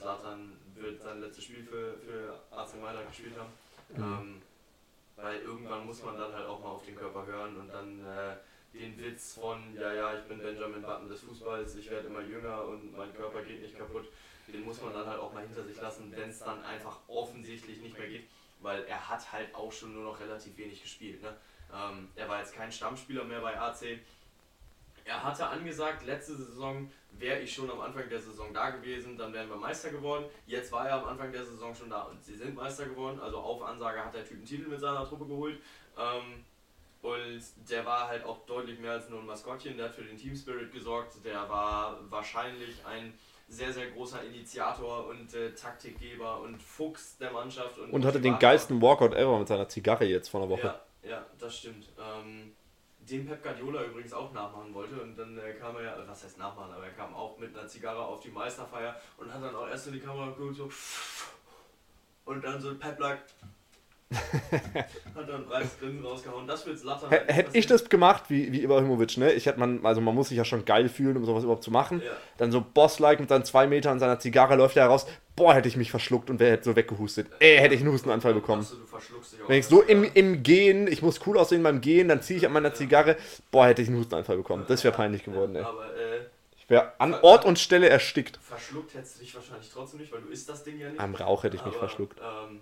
[1.30, 3.54] letzte Spiel für, für AC Mailand gespielt haben.
[3.98, 4.42] Ähm,
[5.16, 8.36] weil irgendwann muss man dann halt auch mal auf den Körper hören und dann äh,
[8.74, 12.66] den Witz von, ja, ja, ich bin Benjamin Button des Fußballs, ich werde immer jünger
[12.66, 14.08] und mein Körper geht nicht kaputt,
[14.52, 17.80] den muss man dann halt auch mal hinter sich lassen, wenn es dann einfach offensichtlich
[17.82, 18.28] nicht mehr geht,
[18.62, 21.22] weil er hat halt auch schon nur noch relativ wenig gespielt.
[21.22, 21.36] Ne?
[21.74, 24.00] Ähm, er war jetzt kein Stammspieler mehr bei AC.
[25.06, 29.34] Er hatte angesagt, letzte Saison wäre ich schon am Anfang der Saison da gewesen, dann
[29.34, 30.26] wären wir Meister geworden.
[30.46, 33.20] Jetzt war er am Anfang der Saison schon da und sie sind Meister geworden.
[33.20, 35.60] Also auf Ansage hat der Typ einen Titel mit seiner Truppe geholt.
[35.98, 36.46] Ähm,
[37.02, 39.78] und der war halt auch deutlich mehr als nur ein Maskottchen.
[39.78, 41.14] Der hat für den Team Spirit gesorgt.
[41.24, 43.14] Der war wahrscheinlich ein
[43.50, 47.78] sehr, sehr großer Initiator und äh, Taktikgeber und Fuchs der Mannschaft.
[47.80, 50.80] Und, Und hatte den geilsten Walkout ever mit seiner Zigarre jetzt vor einer Woche.
[51.04, 51.88] Ja, ja, das stimmt.
[51.98, 52.52] Ähm,
[53.00, 56.24] den Pep Guardiola übrigens auch nachmachen wollte und dann äh, kam er ja, äh, was
[56.24, 59.56] heißt nachmachen, aber er kam auch mit einer Zigarre auf die Meisterfeier und hat dann
[59.56, 60.70] auch erst in die Kamera geguckt so
[62.26, 63.22] und dann so Pep like
[64.12, 66.48] hat dann ein breites Grinsen rausgehauen.
[66.48, 69.32] Das wird Zlatan H- Hätte ich das gemacht, wie, wie Ibrahimovic, ne?
[69.34, 71.72] Ich hätte man, also man muss sich ja schon geil fühlen, um sowas überhaupt zu
[71.72, 72.02] machen.
[72.04, 72.12] Ja.
[72.38, 75.06] Dann so Boss-like mit seinen zwei Metern und seiner Zigarre läuft er heraus.
[75.36, 77.28] Boah, hätte ich mich verschluckt und wer hätte so weggehustet.
[77.40, 78.68] Ey, hätte ich einen Hustenanfall bekommen.
[78.70, 79.50] Du verschluckst dich auch.
[79.50, 82.46] Wenn ich so im, im Gehen, ich muss cool aussehen beim Gehen, dann ziehe ich
[82.46, 83.16] an meiner Zigarre.
[83.52, 84.66] Boah, hätte ich einen Hustenanfall bekommen.
[84.68, 85.64] Das wäre peinlich geworden, ey.
[85.64, 86.22] Aber äh,
[86.58, 88.38] Ich wäre an Ort und Stelle erstickt.
[88.42, 91.00] verschluckt hättest du dich wahrscheinlich trotzdem nicht, weil du isst das Ding ja nicht.
[91.00, 92.20] Am Rauch hätte ich mich Aber, verschluckt.
[92.20, 92.60] Ähm,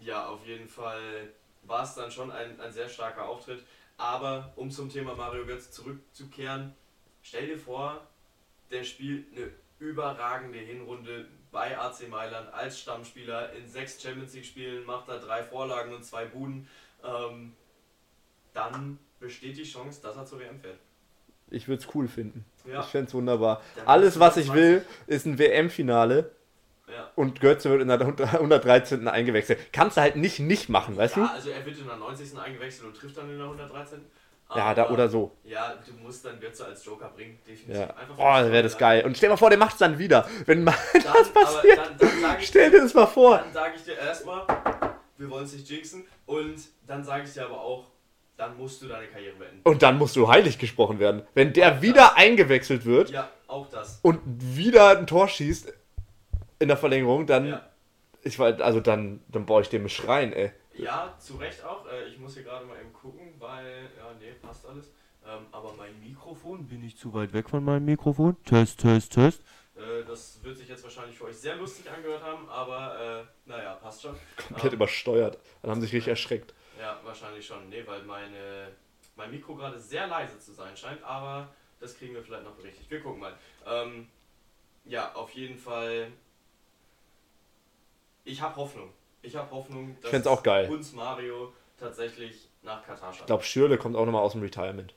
[0.00, 1.30] ja, auf jeden Fall
[1.62, 3.64] war es dann schon ein, ein sehr starker Auftritt.
[3.96, 6.74] Aber um zum Thema Mario Götze zurückzukehren,
[7.22, 8.06] stell dir vor,
[8.70, 14.84] der spielt eine überragende Hinrunde bei AC Mailand als Stammspieler in sechs Champions League Spielen,
[14.84, 16.68] macht da drei Vorlagen und zwei Buden.
[17.04, 17.54] Ähm,
[18.52, 20.78] dann besteht die Chance, dass er zur WM fährt.
[21.50, 22.44] Ich würde es cool finden.
[22.64, 22.80] Ja.
[22.80, 23.62] Ich fände es wunderbar.
[23.76, 24.62] Dann Alles, was ich 20.
[24.62, 26.30] will, ist ein WM-Finale
[26.88, 27.10] Ja.
[27.16, 29.08] und Götze wird in der 113.
[29.08, 29.58] eingewechselt.
[29.72, 32.38] Kannst du halt nicht nicht machen, weißt ja, also er wird in der 90.
[32.38, 34.00] eingewechselt und trifft dann in der 113.
[34.00, 34.56] du?
[34.58, 35.32] Ja, da Aber- oder so.
[35.44, 37.74] Ja, du musst dann Götze als Joker bringen, definitiv.
[37.80, 37.86] Ja.
[37.96, 39.04] Einfach Oh, dann wäre das geil.
[39.04, 40.28] Und stell dir mal vor, der macht es dann wieder.
[40.46, 43.38] Wenn mal Dann, das passiert, Aber dann, dann stell dir das mal vor.
[43.38, 44.46] Dann sage ich dir erstmal,
[45.16, 46.04] wir wollen es nicht jinxen.
[46.26, 46.56] Und
[46.86, 47.86] dann sage ich dir aber auch,
[48.36, 49.60] dann musst du deine Karriere beenden.
[49.64, 51.22] Und dann musst du heilig gesprochen werden.
[51.34, 54.00] Wenn der wieder eingewechselt wird Ja, auch das.
[54.02, 55.72] und wieder ein Tor schießt
[56.58, 57.68] in der Verlängerung, dann, Ja,
[58.22, 60.52] ich weiß, also dann, dann baue ich dem Schreien, ey.
[60.74, 61.86] ja zu Recht auch.
[61.86, 64.90] Äh, Ich muss hier gerade mal eben gucken, weil, ja, nee, passt alles.
[65.26, 68.36] Ähm, Aber mein Mikrofon, bin ich zu weit weg von meinem Mikrofon?
[68.44, 69.40] Test, test, test.
[69.76, 73.74] Äh, Das wird sich jetzt wahrscheinlich für euch sehr lustig angehört haben, aber äh, naja,
[73.76, 74.14] passt schon.
[74.48, 75.38] Komplett Ähm, übersteuert.
[75.62, 76.52] Dann haben sich richtig erschreckt.
[76.78, 77.68] Ja, wahrscheinlich schon.
[77.70, 78.68] Nee, weil meine,
[79.16, 81.48] mein Mikro gerade sehr leise zu sein scheint, aber
[81.80, 82.90] das kriegen wir vielleicht noch berichtigt.
[82.90, 83.32] Wir gucken mal.
[83.66, 84.08] Ähm,
[84.84, 86.08] ja, auf jeden Fall.
[88.24, 88.90] Ich habe Hoffnung.
[89.22, 90.68] Ich habe Hoffnung, dass fänd's auch geil.
[90.70, 93.20] uns Mario tatsächlich nach Katar schafft.
[93.20, 94.94] Ich glaube, Schürle kommt auch nochmal aus dem Retirement.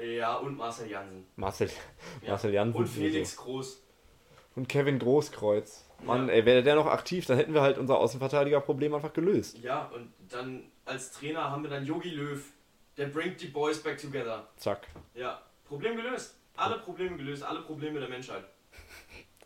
[0.00, 1.26] Ja, und Marcel Jansen.
[1.36, 1.70] Marcel,
[2.22, 2.30] Ja.
[2.30, 2.76] Marcel Jansen.
[2.78, 2.86] Und.
[2.86, 3.82] Felix Groß.
[4.56, 5.84] Und Kevin Großkreuz.
[6.04, 6.34] Mann, Ja.
[6.34, 9.58] ey, wäre der noch aktiv, dann hätten wir halt unser Außenverteidigerproblem einfach gelöst.
[9.58, 12.42] Ja, und dann als Trainer haben wir dann Yogi Löw.
[12.96, 14.46] Der bringt die Boys back together.
[14.56, 14.86] Zack.
[15.14, 16.34] Ja, Problem gelöst.
[16.56, 18.44] Alle Probleme gelöst, alle Probleme der Menschheit.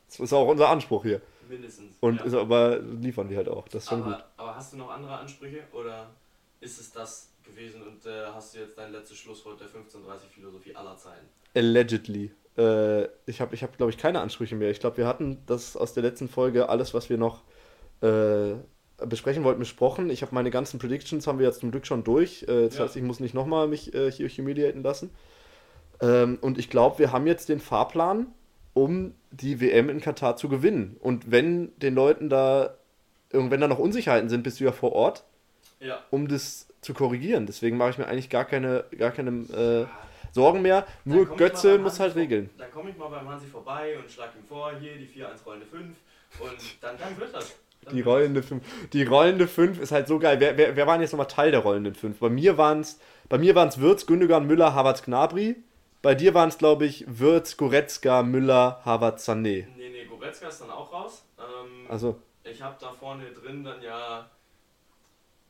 [0.08, 1.20] Das ist auch unser Anspruch hier.
[1.50, 1.96] Mindestens.
[2.00, 2.24] Und ja.
[2.24, 3.68] ist aber liefern die halt auch.
[3.68, 4.14] Das ist schon gut.
[4.14, 6.10] aber, aber hast du noch andere Ansprüche oder
[6.60, 10.74] ist es das gewesen und äh, hast du jetzt dein letztes Schlusswort der 1530 Philosophie
[10.76, 11.26] aller Zeiten?
[11.54, 12.30] Allegedly.
[12.56, 14.70] Äh, ich habe, ich hab, glaube ich, keine Ansprüche mehr.
[14.70, 17.42] Ich glaube, wir hatten das aus der letzten Folge, alles, was wir noch
[18.02, 18.54] äh,
[19.06, 20.10] besprechen wollten, besprochen.
[20.10, 22.42] Ich habe meine ganzen Predictions, haben wir jetzt zum Glück schon durch.
[22.44, 22.84] Äh, das Ja.
[22.84, 25.10] heißt, ich muss nicht nochmal mich äh, hier humiliaten lassen.
[26.00, 28.26] Ähm, und ich glaube, wir haben jetzt den Fahrplan,
[28.74, 30.96] um die WM in Katar zu gewinnen.
[31.00, 32.74] Und wenn den Leuten da,
[33.30, 35.24] wenn da noch Unsicherheiten sind, bist du ja vor Ort,
[35.80, 35.98] Ja.
[36.10, 37.46] um das zu korrigieren.
[37.46, 39.86] Deswegen mache ich mir eigentlich gar keine, gar keine äh,
[40.32, 40.86] Sorgen mehr.
[41.04, 42.50] Nur Götze muss halt regeln.
[42.58, 45.66] Dann komme ich mal beim Hansi vorbei und schlag ihm vor, hier die 4-1 rollende
[45.66, 45.82] 5
[46.40, 46.50] und
[46.80, 47.54] dann, dann wird das.
[47.84, 48.62] Dann Die rollende 5.
[48.92, 50.38] Die rollende 5 ist halt so geil.
[50.38, 52.18] Wer, wer, wer waren jetzt nochmal Teil der rollenden 5?
[52.18, 52.98] Bei mir waren es
[53.28, 55.56] bei mir waren's Würz, Gündogan, Müller, Havertz, Gnabry.
[56.02, 59.66] Bei dir waren es, glaube ich, Würz, Goretzka, Müller, Havertz, Sané.
[59.76, 61.24] Nee, nee, Goretzka ist dann auch raus.
[61.38, 64.28] Ähm, Also, Ich habe da vorne drin dann ja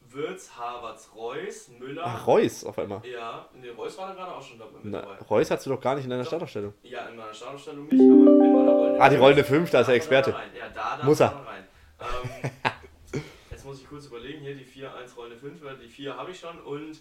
[0.09, 2.03] Würz, Havertz, Reus, Müller.
[2.05, 3.01] ach, Reus auf einmal.
[3.07, 4.79] Ja, nee, Reus war da gerade auch schon dabei.
[4.83, 5.19] Na, dabei.
[5.31, 6.31] Reus hast du doch gar nicht in deiner Doch.
[6.31, 6.75] Startaufstellung.
[6.83, 9.81] Ja, in meiner Startaufstellung nicht, aber in meiner rollenden Ah, die rollende Fünf, Fünf, da
[9.83, 10.33] ist er darf Experte.
[10.33, 10.39] da.
[10.59, 11.29] Ja, da darf Muss er.
[11.29, 11.65] da rein.
[12.01, 13.23] Ähm,
[13.53, 16.59] jetzt muss ich kurz überlegen, hier die 4-1 rollende 5, die 4 habe ich schon
[16.63, 16.99] und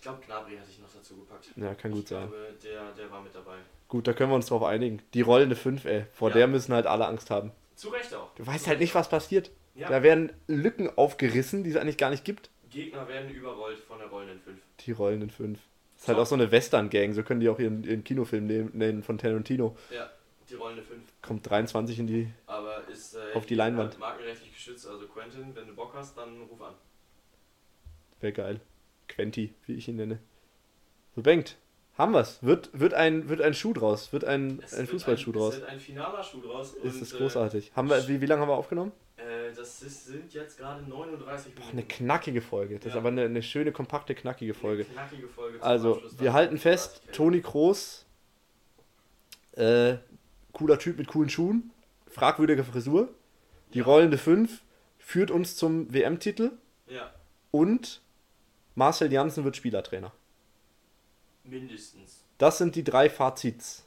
[0.00, 1.50] ich glaube Gnabry hatte ich noch dazu gepackt.
[1.56, 2.26] Ja, kann gut ich sein.
[2.26, 3.56] glaube, der, der war mit dabei.
[3.86, 5.02] Gut, da können wir uns drauf einigen.
[5.12, 6.06] Die rollende 5, ey.
[6.14, 6.36] Vor Ja.
[6.36, 7.50] der müssen halt alle Angst haben.
[7.74, 8.34] Zu Recht auch.
[8.34, 9.50] Du weißt halt nicht, was passiert.
[9.74, 9.90] Ja.
[9.90, 12.48] Da werden Lücken aufgerissen, die es eigentlich gar nicht gibt.
[12.70, 14.58] Gegner werden überrollt von der rollenden 5.
[14.86, 15.58] Die rollenden fünf.
[15.98, 19.02] ist halt auch so eine Western-Gang, so können die auch ihren, ihren Kinofilm nehmen, nennen
[19.02, 19.76] von Tarantino.
[19.94, 20.08] Ja,
[20.48, 21.02] die rollende 5.
[21.20, 22.30] Kommt 23 in die.
[22.46, 23.98] Aber ist äh, Auf die Leinwand.
[23.98, 24.86] markenrechtlich geschützt.
[24.86, 26.72] Also Quentin, wenn du Bock hast, dann ruf an.
[28.20, 28.60] Wäre geil.
[29.20, 30.18] Quenti, wie ich ihn nenne.
[31.14, 31.56] So, Bengt,
[31.98, 32.42] haben wir's.
[32.42, 34.12] Wird, wird, ein, wird ein Schuh draus.
[34.12, 35.54] Wird ein, Es ein wird Fußballschuh ein, draus.
[35.54, 36.72] Es wird ein finaler Schuh draus.
[36.74, 37.72] Ist und, das großartig.
[37.76, 38.92] Haben wir, wie, wie lange haben wir aufgenommen?
[39.18, 41.72] Äh, äh, das ist, sind jetzt gerade 39 Minuten.
[41.72, 42.76] Eine knackige Folge.
[42.76, 43.00] Das ist Ja.
[43.00, 44.84] aber eine, eine schöne, kompakte, knackige Folge.
[44.84, 48.06] Eine knackige Folge zum Also, Abschluss wir halten fest, Toni Kroos,
[49.52, 49.96] äh,
[50.52, 51.70] cooler Typ mit coolen Schuhen,
[52.08, 53.08] fragwürdige Frisur,
[53.74, 53.84] die Ja.
[53.84, 54.62] rollende 5
[54.98, 56.52] führt uns zum WM-Titel
[56.88, 57.12] Ja,
[57.50, 58.00] und
[58.80, 60.10] Marcel Janssen wird Spielertrainer.
[61.44, 62.24] mindestens.
[62.38, 63.84] Das sind die drei Fazits.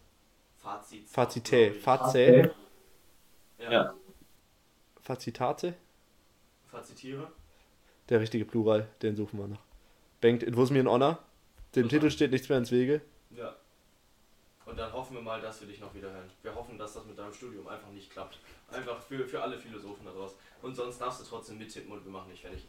[0.58, 1.10] Fazit.
[1.10, 1.74] Fazite.
[1.74, 2.52] Fazä,
[3.58, 3.72] Ja.
[3.72, 3.94] Ja.
[5.02, 5.74] Fazitate,
[6.68, 7.32] Fazitiere.
[8.10, 9.64] der richtige Plural, den suchen wir noch.
[10.22, 11.18] Bengt, it was me an honor.
[11.76, 13.02] Dem Titel steht nichts mehr ins Wege.
[13.32, 13.56] Ja.
[14.68, 16.30] Und dann hoffen wir mal, dass wir dich noch wieder hören.
[16.44, 18.38] Wir hoffen, dass das mit deinem Studium einfach nicht klappt.
[18.72, 20.38] Einfach für, für alle Philosophen da draußen.
[20.62, 22.68] Und sonst darfst du trotzdem mittippen und wir machen dich fertig.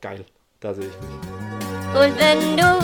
[0.00, 0.26] Geil,
[0.60, 1.10] da sehe ich mich.
[1.98, 2.78] Und wenn du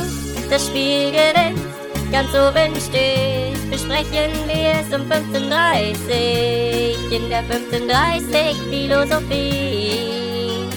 [0.51, 1.63] das Spiel gewinnst,
[2.11, 10.71] ganz oben stehst, besprechen wir es um 15.30 in der 15.30 Philosophie.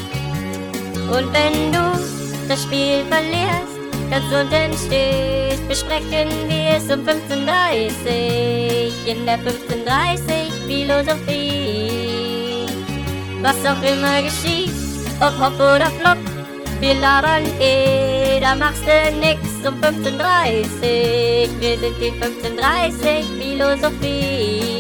[1.10, 1.98] Und wenn du
[2.50, 3.80] das Spiel verlierst,
[4.12, 12.68] ganz unten stehst, besprechen wir es um 15.30 in der 15.30 Philosophie.
[13.42, 14.74] Was auch immer geschieht,
[15.22, 16.18] ob Hop oder Flop,
[16.80, 24.79] wir labern eh, da machst du nix um 15.30 Wir sind die 15.30 Philosophie.